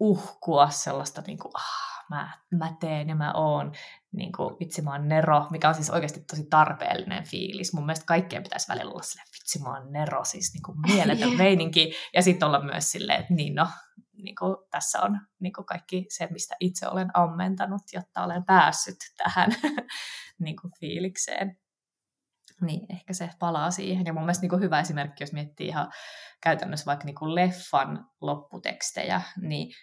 [0.01, 3.73] uhkua sellaista niin kuin, ah, mä, mä teen ja mä oon,
[4.17, 7.75] niin kuin, vitsi mä oon Nero, mikä on siis oikeasti tosi tarpeellinen fiilis.
[7.75, 11.37] Mun mielestä kaikkeen pitäisi välillä olla silleen, vitsi mä oon Nero, siis niin kuin mieletön
[11.45, 11.93] meininki.
[12.15, 13.69] Ja sitten olla myös silleen, että niin no,
[14.13, 18.97] niin kuin, tässä on niin kuin kaikki se, mistä itse olen ammentanut, jotta olen päässyt
[19.17, 19.51] tähän
[20.45, 21.59] niin kuin fiilikseen.
[22.61, 24.07] Niin, ehkä se palaa siihen.
[24.07, 25.93] Ja mun mielestä niin kuin hyvä esimerkki, jos miettii ihan
[26.43, 29.75] käytännössä vaikka niin kuin leffan lopputekstejä, niin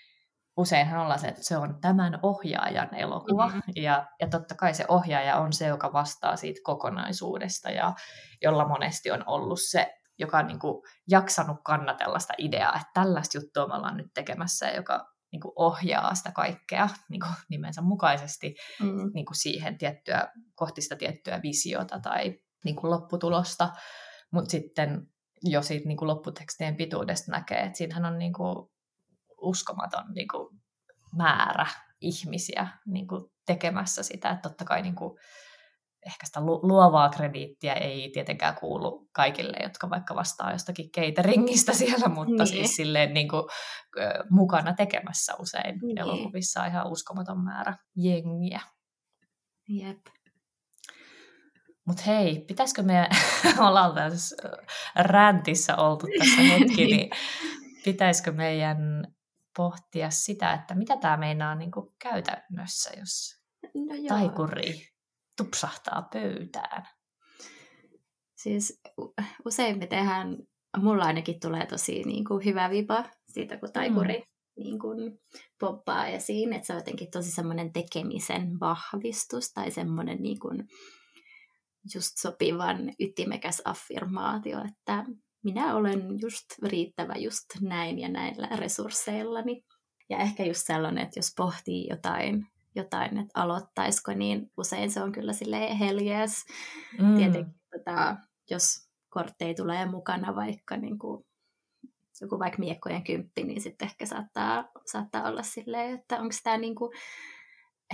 [0.61, 3.47] useinhan ollaan se, että se on tämän ohjaajan elokuva.
[3.47, 3.61] Mm-hmm.
[3.75, 7.93] Ja, ja totta kai se ohjaaja on se, joka vastaa siitä kokonaisuudesta ja
[8.41, 13.37] jolla monesti on ollut se, joka on niin kuin jaksanut kannatella sitä ideaa, että tällaista
[13.37, 18.55] juttua me ollaan nyt tekemässä, joka niin kuin ohjaa sitä kaikkea niin kuin nimensä mukaisesti
[18.81, 19.11] mm.
[19.13, 23.69] niin kuin siihen tiettyä, kohti sitä tiettyä visiota tai niin kuin lopputulosta.
[24.31, 25.07] Mutta sitten
[25.43, 28.70] jo siitä niin kuin lopputekstien pituudesta näkee, että siinähän on niin kuin
[29.41, 30.59] uskomaton niin kuin
[31.15, 31.65] määrä
[32.01, 34.29] ihmisiä niin kuin tekemässä sitä.
[34.29, 35.19] Että totta kai niin kuin,
[36.05, 42.43] ehkä sitä luovaa krediittiä ei tietenkään kuulu kaikille, jotka vaikka vastaa jostakin cateringista siellä, mutta
[42.43, 42.47] niin.
[42.47, 43.43] siis silleen niin kuin,
[44.29, 45.97] mukana tekemässä usein niin.
[45.97, 48.61] elokuvissa ihan uskomaton määrä jengiä.
[49.69, 49.99] Jep.
[51.87, 53.09] Mutta hei, pitäisikö me,
[53.67, 54.35] ollaan tässä
[54.95, 57.09] räntissä oltu tässä hetki, niin
[57.85, 58.77] pitäisikö meidän
[59.57, 63.41] pohtia sitä, että mitä tämä meinaa niin kuin käytännössä, jos
[63.75, 64.87] no taikuri
[65.37, 66.87] tupsahtaa pöytään?
[68.35, 68.81] Siis
[69.45, 70.37] useimmitenhän,
[70.77, 74.63] mulla ainakin tulee tosi niin kuin hyvä vipa siitä, kun taikuri mm.
[74.63, 75.19] niin kuin
[75.59, 80.67] poppaa esiin, että se on jotenkin tosi semmoinen tekemisen vahvistus tai semmoinen niin kuin
[81.95, 85.05] just sopivan ytimekäs affirmaatio, että
[85.43, 89.65] minä olen just riittävä just näin ja näillä resursseillani.
[90.09, 95.11] Ja ehkä just sellainen, että jos pohtii jotain, jotain että aloittaisiko, niin usein se on
[95.11, 96.45] kyllä sille heljees.
[96.99, 97.15] Mm.
[97.15, 98.15] Tietenkin tota,
[98.49, 101.25] jos kortteja tulee mukana vaikka niin kuin,
[102.21, 106.75] joku vaikka miekkojen kymppi, niin sitten ehkä saattaa, saattaa olla silleen, että onko tämä niin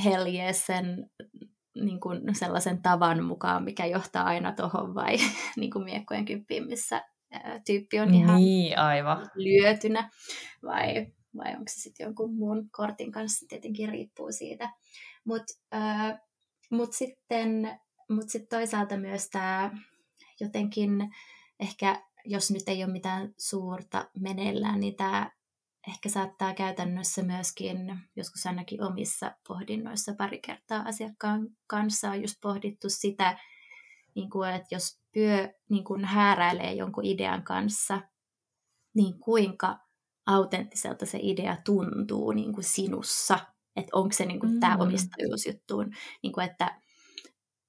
[0.04, 1.10] heljees sen
[1.76, 5.18] niin kuin sellaisen tavan mukaan, mikä johtaa aina tuohon vai
[5.58, 7.04] niin kuin miekkojen kymppiin, missä
[7.66, 9.30] tyyppi on ihan niin, aivan.
[9.36, 10.10] lyötynä,
[10.64, 11.08] vai,
[11.38, 14.70] vai onko se sitten jonkun muun kortin kanssa, tietenkin riippuu siitä.
[15.26, 16.20] Mutta äh,
[16.72, 19.72] mut sitten mut sit toisaalta myös tämä
[20.40, 20.92] jotenkin
[21.60, 25.32] ehkä, jos nyt ei ole mitään suurta meneillään, niin tämä
[25.88, 32.90] ehkä saattaa käytännössä myöskin, joskus ainakin omissa pohdinnoissa pari kertaa asiakkaan kanssa on just pohdittu
[32.90, 33.38] sitä,
[34.16, 38.02] niin kuin, että jos pyö niin kuin hääräilee jonkun idean kanssa,
[38.96, 39.80] niin kuinka
[40.26, 43.40] autenttiselta se idea tuntuu niin kuin sinussa.
[43.76, 44.60] Että onko se niin kuin mm.
[44.60, 45.92] tämä omistajuusjuttuun,
[46.24, 46.82] niin kuin, että,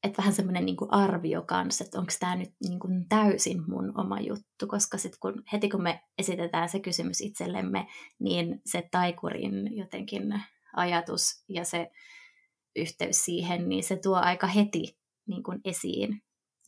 [0.02, 4.00] että vähän semmoinen niin kuin arvio kanssa, että onko tämä nyt niin kuin täysin mun
[4.00, 7.86] oma juttu, koska sit kun, heti kun me esitetään se kysymys itsellemme,
[8.18, 10.42] niin se taikurin jotenkin
[10.76, 11.90] ajatus ja se
[12.76, 16.22] yhteys siihen, niin se tuo aika heti niin kuin esiin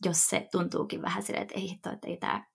[0.05, 2.45] jos se tuntuukin vähän silleen, että ei hitto, että ei tämä,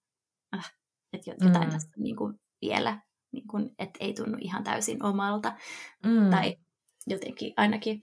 [0.54, 0.74] äh,
[1.12, 1.70] että jotain mm.
[1.70, 3.00] tässä niin kuin vielä,
[3.32, 5.56] niin kuin, että ei tunnu ihan täysin omalta.
[6.04, 6.30] Mm.
[6.30, 6.56] Tai
[7.06, 8.02] jotenkin ainakin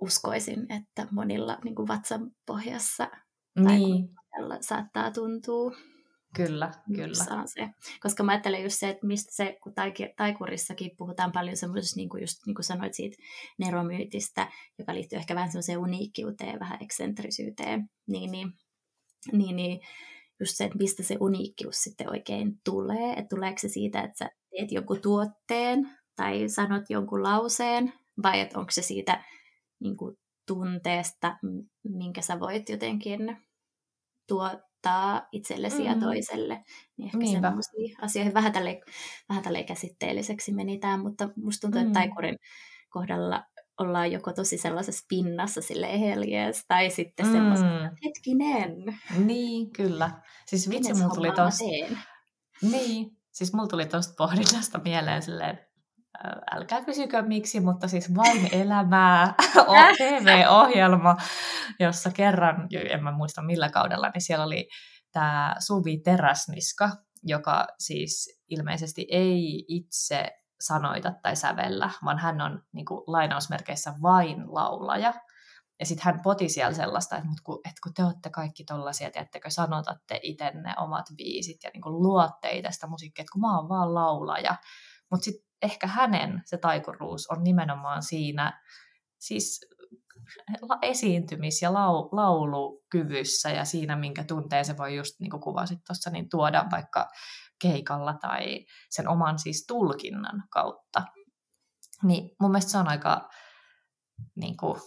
[0.00, 3.10] uskoisin, että monilla niin kuin vatsan pohjassa
[3.56, 4.08] niin.
[4.14, 5.72] tai saattaa tuntua.
[6.36, 7.14] Kyllä, kyllä.
[7.14, 7.68] Saan se.
[8.00, 9.72] Koska mä ajattelen just se, että mistä se, kun
[10.16, 13.16] taikurissakin puhutaan paljon semmoisesta, niin kuin just niin kuin sanoit siitä
[13.58, 18.52] neromyytistä, joka liittyy ehkä vähän semmoiseen uniikkiuteen, vähän eksentrisyyteen, niin, niin,
[19.32, 19.80] niin, niin
[20.40, 24.30] just se, että mistä se uniikkius sitten oikein tulee, että tuleeko se siitä, että sä
[24.50, 29.24] teet jonkun tuotteen tai sanot jonkun lauseen, vai että onko se siitä
[29.80, 30.16] niin kuin
[30.46, 31.36] tunteesta,
[31.84, 33.36] minkä sä voit jotenkin
[34.28, 34.50] tuo,
[34.82, 35.84] opettaa itsellesi mm.
[35.84, 36.64] ja toiselle.
[36.96, 37.48] Niin ehkä Niinpä.
[37.48, 38.80] semmoisia asioihin vähän tälleen,
[39.28, 41.86] vähän tälleen käsitteelliseksi meni tämä, mutta musta tuntuu, mm.
[41.86, 42.36] että taikurin
[42.90, 43.44] kohdalla
[43.80, 47.32] ollaan joko tosi sellaisessa pinnassa sille heljees, tai sitten mm.
[47.32, 49.00] semmoisessa, hetkinen.
[49.18, 50.10] Niin, kyllä.
[50.46, 51.64] Siis vitsi, mulla tuli tosta...
[52.62, 55.58] Niin, siis mulla tuli tosta pohdinnasta mieleen silleen,
[56.54, 59.34] älkää kysykö miksi, mutta siis vain elämää
[59.98, 61.16] TV-ohjelma,
[61.80, 64.68] jossa kerran, en mä muista millä kaudella, niin siellä oli
[65.12, 66.90] tämä Suvi Teräsniska,
[67.22, 74.54] joka siis ilmeisesti ei itse sanoita tai sävellä, vaan hän on niin kuin, lainausmerkeissä vain
[74.54, 75.14] laulaja.
[75.80, 79.50] Ja sitten hän poti siellä sellaista, että, kun, että kun te olette kaikki tollaisia, tiedättekö,
[79.50, 83.58] sanotatte itse ne omat biisit ja niin kuin luotte itse sitä musiikkia, että kun mä
[83.58, 84.56] oon vaan laulaja.
[85.10, 88.62] Mutta sitten ehkä hänen se taikuruus on nimenomaan siinä
[89.20, 89.60] siis
[90.82, 96.10] esiintymis- ja lau- laulukyvyssä ja siinä, minkä tunteen se voi just niin kuin kuvasit tuossa,
[96.10, 97.08] niin tuoda vaikka
[97.62, 101.02] keikalla tai sen oman siis tulkinnan kautta.
[102.02, 103.28] Niin mun mielestä se on aika,
[104.36, 104.80] niin kuin,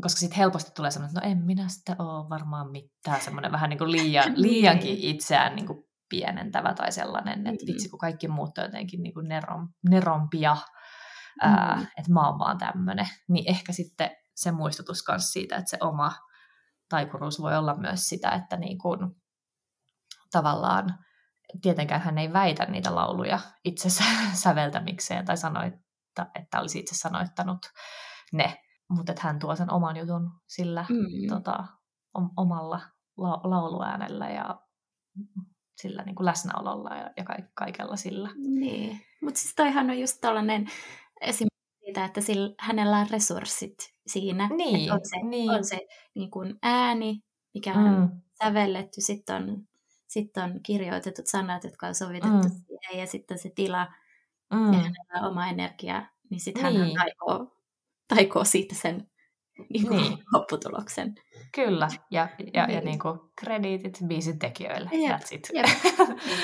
[0.00, 3.70] koska sitten helposti tulee semmoinen, että no en minä sitä ole varmaan mitään, semmoinen vähän
[3.70, 7.66] niin kuin liian, liiankin itseään niin kuin pienentävä tai sellainen, että mm.
[7.66, 11.48] vitsi kun kaikki muut on jotenkin niin kuin nerom, nerompia, mm.
[11.48, 15.78] ää, että mä oon vaan tämmöinen, niin ehkä sitten se muistutus myös siitä, että se
[15.80, 16.12] oma
[16.88, 19.00] taikuruus voi olla myös sitä, että niin kuin,
[20.32, 20.98] tavallaan
[21.62, 23.88] tietenkään hän ei väitä niitä lauluja itse
[24.44, 27.58] säveltämikseen tai sanoitta, että olisi itse sanoittanut
[28.32, 31.28] ne, mutta että hän tuo sen oman jutun sillä mm.
[31.28, 31.64] tota,
[32.36, 32.80] omalla
[33.16, 34.60] la- lauluäänellä ja
[35.76, 37.24] sillä niin kuin läsnäololla ja, ja
[37.54, 38.30] kaikella sillä.
[38.36, 40.66] Niin, mutta siis toihan on just tällainen
[41.20, 43.74] esimerkki siitä, että sillä, hänellä on resurssit
[44.06, 44.48] siinä.
[44.56, 45.50] Niin, on se, niin.
[45.50, 47.20] on se niin kuin ääni,
[47.54, 48.20] mikä on mm.
[48.44, 49.68] sävelletty, sitten on,
[50.06, 52.64] sit on kirjoitetut sanat, jotka on sovitettu mm.
[52.66, 53.86] siihen, ja sitten se tila,
[54.54, 54.72] mm.
[54.72, 56.80] ja hänellä on oma energia, niin sitten niin.
[56.80, 57.56] hän taikoo,
[58.08, 59.10] taikoo siitä sen
[59.72, 60.18] niin kuin, niin.
[60.32, 61.14] lopputuloksen.
[61.54, 62.74] Kyllä, ja, ja, niin.
[62.74, 64.90] ja niin kuin krediitit biisin tekijöille.
[64.92, 65.48] Jep, That's it.
[65.54, 65.66] Jep.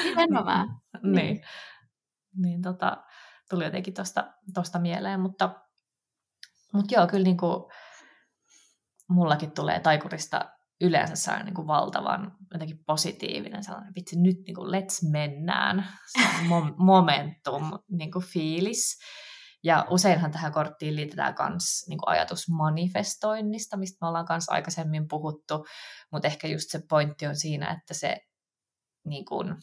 [0.05, 0.69] Nimenomaan.
[1.03, 1.15] niin.
[1.15, 1.41] niin.
[2.37, 2.97] niin tota,
[3.51, 5.55] tuli jotenkin tosta, tosta mieleen, mutta,
[6.73, 7.65] mutta joo, kyllä niin kuin,
[9.09, 10.51] mullakin tulee taikurista
[10.81, 16.55] yleensä sellainen niin kuin valtavan jotenkin positiivinen sellainen, vitsi nyt niin kuin let's mennään, se
[16.55, 18.99] on momentum niin kuin fiilis.
[19.65, 25.67] Ja useinhan tähän korttiin liitetään myös niin ajatus manifestoinnista, mistä me ollaan myös aikaisemmin puhuttu,
[26.13, 28.17] mutta ehkä just se pointti on siinä, että se
[29.05, 29.55] niin kuin,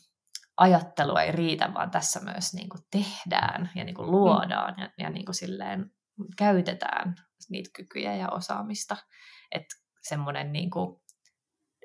[0.57, 5.09] ajattelu ei riitä, vaan tässä myös niin kuin tehdään ja niin kuin luodaan ja, ja
[5.09, 5.91] niin kuin silleen
[6.37, 7.15] käytetään
[7.49, 8.97] niitä kykyjä ja osaamista.
[9.51, 11.01] Että semmoinen, niin kuin,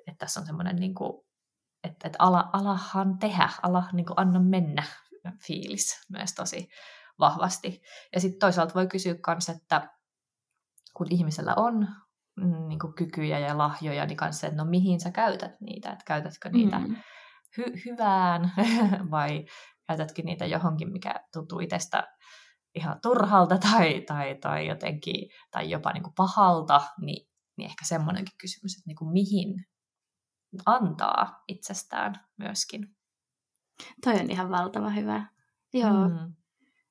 [0.06, 1.24] että tässä on semmoinen, niin kuin,
[1.84, 4.82] että, että ala, alahan tehdä, ala niin kuin anna mennä.
[5.46, 6.68] Fiilis myös tosi
[7.18, 7.82] vahvasti.
[8.14, 9.90] Ja sitten toisaalta voi kysyä myös, että
[10.94, 11.88] kun ihmisellä on
[12.36, 16.04] mm, niin kuin kykyjä ja lahjoja, niin kanssa, että no mihin sä käytät niitä, että
[16.06, 16.96] käytätkö niitä mm.
[17.60, 18.52] hy- hyvään
[19.10, 19.44] vai
[19.86, 22.08] käytätkö niitä johonkin, mikä tuntuu itsestä
[22.74, 28.38] ihan turhalta tai, tai, tai jotenkin, tai jopa niin kuin pahalta, niin, niin ehkä semmoinenkin
[28.38, 29.66] kysymys, että niin kuin mihin
[30.66, 32.96] antaa itsestään myöskin.
[34.04, 35.26] Toi on ihan valtava hyvä.
[35.72, 36.08] Joo.
[36.08, 36.34] Mm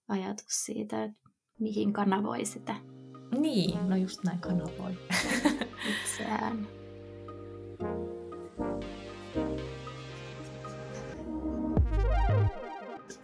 [0.07, 1.29] ajatus siitä, että
[1.59, 2.75] mihin kanavoi sitä.
[3.39, 4.97] Niin, no just näin kanavoi.
[5.91, 6.67] Itseään.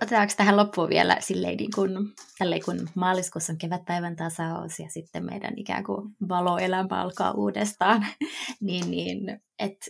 [0.02, 1.92] Otetaanko tähän loppuun vielä silleen niin kuin,
[2.38, 8.06] tälleen kun maaliskuussa on kevätpäivän tasaus ja sitten meidän ikään kuin valoelämä alkaa uudestaan,
[8.62, 9.86] niin, niin että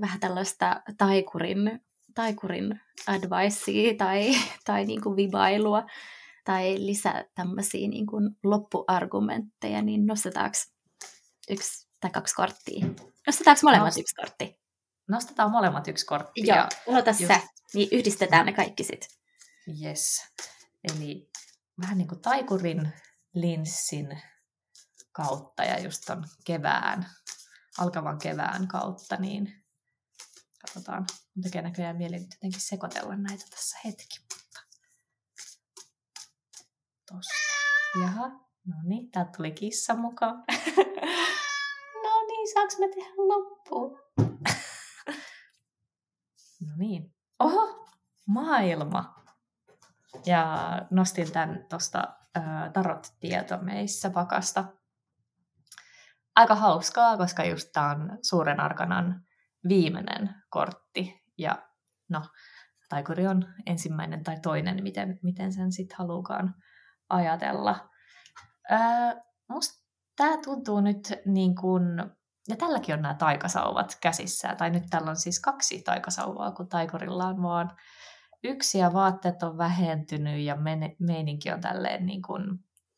[0.00, 1.80] vähän tällaista taikurin,
[2.14, 4.34] taikurin advicea tai,
[4.64, 5.86] tai niin kuin vibailua
[6.44, 10.56] tai lisää tämmöisiä niin kuin loppuargumentteja, niin nostetaanko
[11.50, 12.86] yksi tai kaksi korttia?
[13.26, 14.60] Nostetaanko molemmat Nost- yksi kortti?
[15.08, 16.46] Nostetaan molemmat yksi kortti.
[16.46, 17.26] Joo, aloita just...
[17.26, 17.40] sä,
[17.74, 19.08] niin yhdistetään ne kaikki sitten.
[19.82, 20.22] Yes.
[20.84, 21.30] Eli
[21.80, 22.92] vähän niin kuin taikurin
[23.34, 24.22] linssin
[25.12, 27.06] kautta ja just ton kevään,
[27.78, 29.64] alkavan kevään kautta, niin
[30.60, 31.06] katsotaan,
[31.42, 34.18] tekee näköjään mieli nyt jotenkin sekoitella näitä tässä hetki
[37.12, 37.34] tosta.
[38.02, 38.28] Jaha,
[38.66, 40.34] no niin, täältä tuli kissa mukaan.
[42.04, 44.00] no niin, saaks me tehdä loppuun?
[46.66, 47.14] no niin.
[47.38, 47.86] Oho,
[48.26, 49.14] maailma.
[50.26, 50.56] Ja
[50.90, 52.16] nostin tämän tuosta
[52.72, 54.64] tarot-tietomeissä pakasta.
[56.36, 59.24] Aika hauskaa, koska just tämä on suuren arkanan
[59.68, 61.22] viimeinen kortti.
[61.38, 61.68] Ja
[62.08, 62.22] no,
[62.88, 66.54] taikuri on ensimmäinen tai toinen, miten, miten sen sitten haluukaan
[67.14, 67.90] ajatella.
[68.72, 68.78] Öö,
[69.48, 69.84] musta
[70.16, 71.82] tämä tuntuu nyt niin kuin,
[72.48, 77.26] ja tälläkin on nämä taikasauvat käsissä, tai nyt tällä on siis kaksi taikasauvaa, kun taikorilla
[77.26, 77.76] on vaan
[78.44, 80.56] yksi ja vaatteet on vähentynyt ja
[80.98, 82.44] meininki on tälleen niin kuin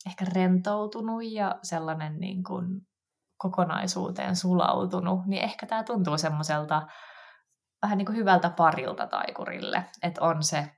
[0.07, 2.87] ehkä rentoutunut ja sellainen niin kuin
[3.37, 6.87] kokonaisuuteen sulautunut, niin ehkä tämä tuntuu semmoiselta
[7.83, 10.76] vähän niin kuin hyvältä parilta taikurille, että on se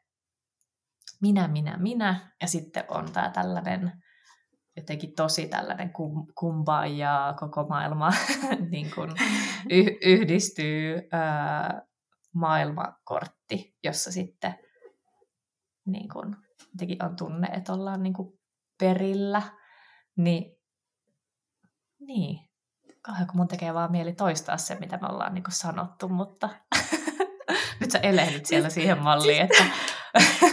[1.21, 3.93] minä, minä, minä, ja sitten on tämä tällainen
[4.77, 8.11] jotenkin tosi tällainen kum, kumpaa ja koko maailma
[8.71, 9.11] niin kuin
[9.71, 11.83] yh, yhdistyy ää,
[12.35, 14.55] maailmakortti, jossa sitten
[15.87, 16.37] niin kuin,
[16.73, 18.39] jotenkin on tunne, että ollaan niin kuin
[18.81, 19.43] perillä,
[20.17, 20.57] niin,
[22.01, 22.49] niin.
[23.03, 26.49] Kauhean kun mun tekee vaan mieli toistaa se, mitä me ollaan niin kuin sanottu, mutta
[27.81, 29.65] nyt sä elehdit siellä siihen malliin, että...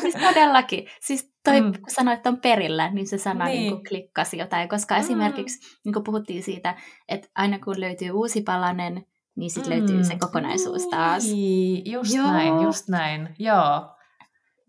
[0.01, 0.87] siis todellakin.
[1.01, 1.71] Siis toi, mm.
[1.71, 3.59] kun sanoit, että on perillä, niin se sana niin.
[3.59, 5.01] Niin kuin klikkasi jotain, koska mm.
[5.01, 6.75] esimerkiksi niin kuin puhuttiin siitä,
[7.07, 9.79] että aina kun löytyy uusi palanen, niin sitten mm.
[9.79, 11.25] löytyy se kokonaisuus taas.
[11.25, 12.31] Niin, just Joo.
[12.31, 13.95] näin, just näin, joo.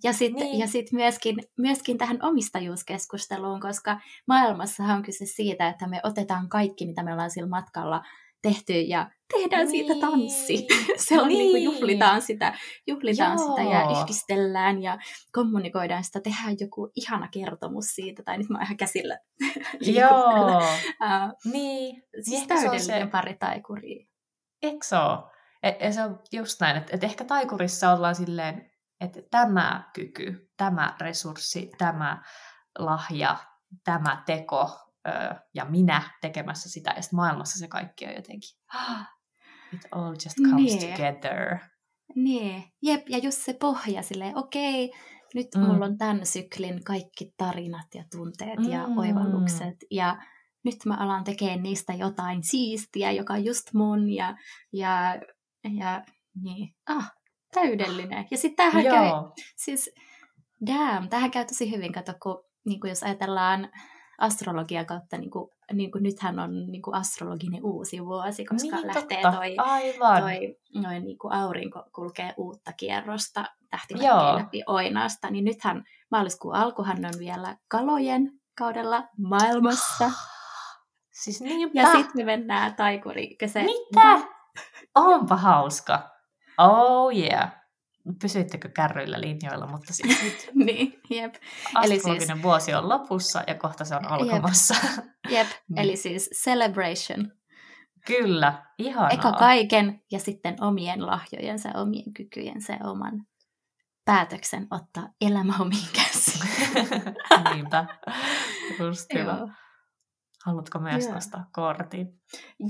[0.04, 0.58] Ja sitten niin.
[0.58, 6.86] ja sit myöskin, myöskin tähän omistajuuskeskusteluun, koska maailmassahan on kyse siitä, että me otetaan kaikki,
[6.86, 8.02] mitä me ollaan sillä matkalla
[8.42, 9.86] tehty ja tehdään niin.
[9.86, 10.66] siitä tanssi.
[11.08, 11.38] Se on niin.
[11.38, 12.54] niin kuin juhlitaan sitä,
[12.86, 14.98] juhlitaan sitä ja yhdistellään ja
[15.32, 19.18] kommunikoidaan sitä, tehdään joku ihana kertomus siitä, tai nyt mä oon ihan käsillä.
[20.00, 20.56] Joo.
[20.56, 22.02] uh, niin.
[22.22, 23.10] Siis Ehkä täydellinen se...
[23.10, 24.06] pari taikuria.
[24.62, 25.18] Eikö se ole?
[25.62, 28.70] Et se on just näin, että et ehkä taikurissa ollaan silleen,
[29.00, 32.22] että tämä kyky, tämä resurssi, tämä
[32.78, 33.36] lahja,
[33.84, 38.58] tämä teko ö, ja minä tekemässä sitä, ja sitten maailmassa se kaikki on jotenkin,
[39.72, 40.92] it all just comes niin.
[40.92, 41.58] together.
[42.14, 44.92] Niin, jep, ja just se pohja silleen, okei,
[45.34, 45.62] nyt mm.
[45.62, 48.70] mulla on tämän syklin kaikki tarinat ja tunteet mm.
[48.70, 50.16] ja oivallukset, ja
[50.64, 54.36] nyt mä alan tekemään niistä jotain siistiä, joka on just mun, ja,
[54.72, 55.20] ja,
[55.78, 56.04] ja
[56.42, 57.12] niin, ah,
[57.54, 58.26] täydellinen.
[58.30, 59.10] Ja sitten tähän käy,
[59.56, 59.90] siis
[60.66, 63.68] damn, tähän käy tosi hyvin, kato, kun niin kuin jos ajatellaan
[64.18, 68.86] astrologian kautta, niin kuin, niin kuin nythän on niin kuin astrologinen uusi vuosi, koska niin,
[68.86, 69.36] lähtee totta.
[69.38, 70.22] toi, Aivan.
[70.22, 77.04] toi noin niin kuin aurinko kulkee uutta kierrosta tähtimerkkejä läpi oinaasta, niin nythän maaliskuun alkuhan
[77.04, 80.10] on vielä kalojen kaudella maailmassa.
[81.22, 81.80] Siis niinpä.
[81.80, 83.36] Ja sitten me mennään taikuri.
[83.46, 84.28] Se, Mitä?
[84.94, 86.10] Onpa hauska.
[86.58, 87.65] Oh yeah.
[88.22, 91.34] Pysyittekö kärryillä linjoilla, mutta siis nyt niin, jep.
[91.84, 94.74] Eli siis, vuosi on lopussa ja kohta se on alkamassa.
[94.84, 95.46] Jep, jep.
[95.68, 95.78] niin.
[95.78, 97.32] eli siis celebration.
[98.06, 99.10] Kyllä, ihanaa.
[99.10, 103.26] Eka kaiken ja sitten omien lahjojensa, omien kykyjensä ja oman
[104.04, 106.48] päätöksen ottaa elämä omiin käsiin.
[107.54, 107.86] Niinpä,
[108.78, 109.38] just hyvä.
[110.46, 111.14] Haluatko myös Joo.
[111.14, 112.20] nostaa kortin?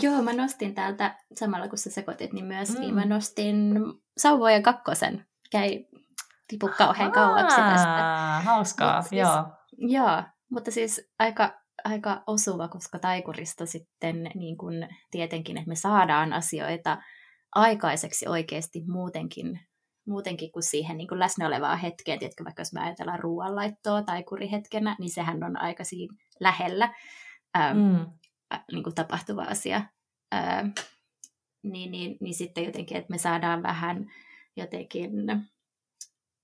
[0.02, 2.94] Joo, mä nostin täältä, samalla kun sä sekoitit, niin myös mm.
[2.94, 3.74] mä nostin
[4.18, 5.26] sauvojen kakkosen.
[5.50, 5.70] Käy
[6.48, 8.40] tipu kauhean kauaksi tästä.
[8.44, 9.44] Hauskaa, siis, joo.
[9.78, 14.74] Joo, mutta siis aika, aika osuva, koska taikurista sitten niin kun
[15.10, 16.98] tietenkin, että me saadaan asioita
[17.54, 19.60] aikaiseksi oikeasti muutenkin,
[20.06, 22.18] muutenkin kuin siihen niin kuin läsnä olevaa hetkeen.
[22.18, 26.94] Tiedätkö, vaikka jos me ajatellaan ruoanlaittoa taikurihetkenä, niin sehän on aika siinä lähellä
[27.56, 28.06] ää, mm.
[28.72, 29.82] niin kuin tapahtuva asia.
[30.32, 30.70] Ää,
[31.62, 34.12] niin, niin, niin sitten jotenkin, että me saadaan vähän
[34.56, 35.10] jotenkin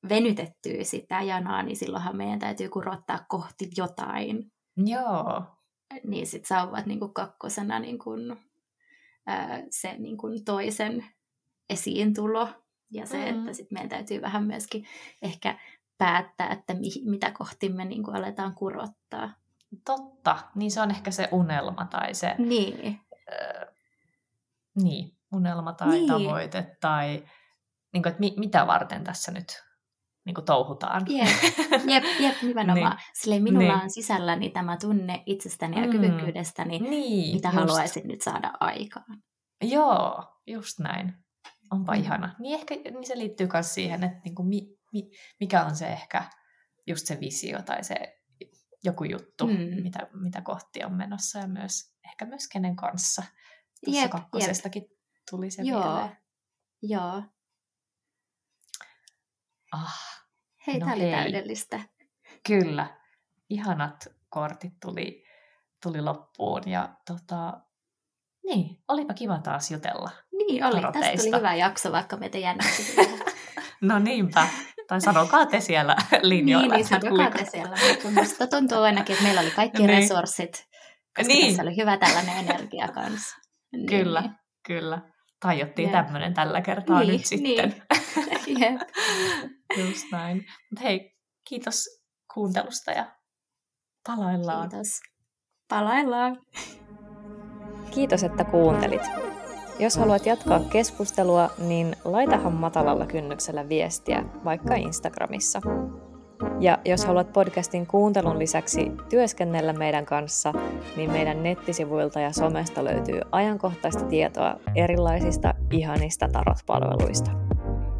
[0.09, 4.53] venytettyä sitä janaa, niin silloinhan meidän täytyy kurottaa kohti jotain.
[4.77, 5.43] Joo.
[6.05, 8.37] Niin sitten sauvat niin kuin kakkosena niin kuin,
[9.27, 11.07] ää, se niin kuin toisen
[11.71, 12.49] esiintulo.
[12.93, 13.39] Ja se, mm.
[13.39, 14.87] että sitten meidän täytyy vähän myöskin
[15.23, 15.59] ehkä
[15.99, 19.42] päättää, että mi, mitä kohti me niin kuin aletaan kurottaa.
[19.85, 22.35] Totta, niin se on ehkä se unelma tai se...
[22.39, 23.01] Niin.
[23.33, 23.69] Äh,
[24.83, 26.09] niin, unelma tai niin.
[26.09, 27.25] tavoite tai
[27.93, 29.63] niin kuin, että mi, mitä varten tässä nyt
[30.25, 31.03] niin kuin touhutaan.
[31.09, 31.29] Jep,
[31.87, 32.97] jep, jep nimenomaan.
[32.97, 33.07] niin.
[33.15, 33.83] Silleen minulla niin.
[33.83, 35.93] on sisälläni tämä tunne itsestäni ja mm.
[35.93, 37.59] kyvykkyydestäni, niin, mitä just.
[37.59, 39.23] haluaisin nyt saada aikaan.
[39.63, 41.15] Joo, just näin.
[41.71, 42.01] Onpa mm.
[42.01, 42.35] ihana.
[42.39, 44.61] Niin ehkä niin se liittyy myös siihen, että niin kuin mi,
[44.93, 46.25] mi, mikä on se ehkä
[46.87, 48.22] just se visio tai se
[48.85, 49.83] joku juttu, mm.
[49.83, 53.23] mitä, mitä kohti on menossa ja myös ehkä myös kenen kanssa.
[53.85, 54.93] Tuossa jep, kakkosestakin jep.
[55.31, 55.85] tuli se Joo.
[55.85, 56.17] mieleen.
[56.83, 57.23] Joo.
[59.73, 60.25] Ah,
[60.67, 61.81] hei, no tämä oli täydellistä.
[62.47, 62.97] Kyllä.
[63.51, 65.25] Ihanat kortit tuli,
[65.83, 67.61] tuli loppuun ja tota,
[68.45, 70.11] niin, olipa kiva taas jutella.
[70.33, 72.97] Niin oli, tästä oli hyvä jakso, vaikka meitä jännitti.
[73.81, 74.49] no niinpä.
[74.93, 76.75] Tai sanokaa te siellä linjoilla.
[76.77, 77.77] Niin, niin sanokaa te siellä.
[78.05, 79.91] Minusta tuntuu ainakin, että meillä oli kaikki niin.
[79.91, 80.69] resurssit,
[81.17, 81.47] koska niin.
[81.47, 83.37] tässä oli hyvä tällainen energia kanssa.
[83.73, 83.87] Niin.
[83.87, 84.23] Kyllä,
[84.67, 85.03] kyllä.
[85.41, 87.83] Tajottiin tämmöinen tällä kertaa niin, nyt sitten.
[88.47, 88.59] Niin.
[88.61, 88.81] Jep.
[89.77, 90.37] Just näin.
[90.71, 91.11] Mutta hei,
[91.49, 91.85] kiitos
[92.35, 93.13] kuuntelusta ja
[94.07, 94.69] palaillaan.
[94.69, 95.01] Kiitos.
[95.69, 96.37] Palaillaan.
[97.91, 99.32] Kiitos, että kuuntelit.
[99.83, 105.61] Jos haluat jatkaa keskustelua, niin laitahan matalalla kynnyksellä viestiä, vaikka Instagramissa.
[106.61, 110.53] Ja jos haluat podcastin kuuntelun lisäksi työskennellä meidän kanssa,
[110.97, 117.31] niin meidän nettisivuilta ja somesta löytyy ajankohtaista tietoa erilaisista ihanista tarot-palveluista.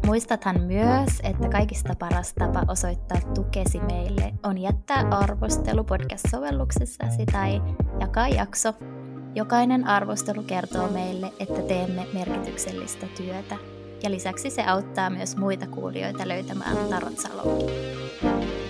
[0.05, 7.61] Muistathan myös, että kaikista paras tapa osoittaa tukesi meille on jättää arvostelu podcast-sovelluksessasi tai
[7.99, 8.73] jakaa jakso.
[9.35, 13.55] Jokainen arvostelu kertoo meille, että teemme merkityksellistä työtä.
[14.03, 18.62] Ja lisäksi se auttaa myös muita kuulijoita löytämään Tarot Salonkin.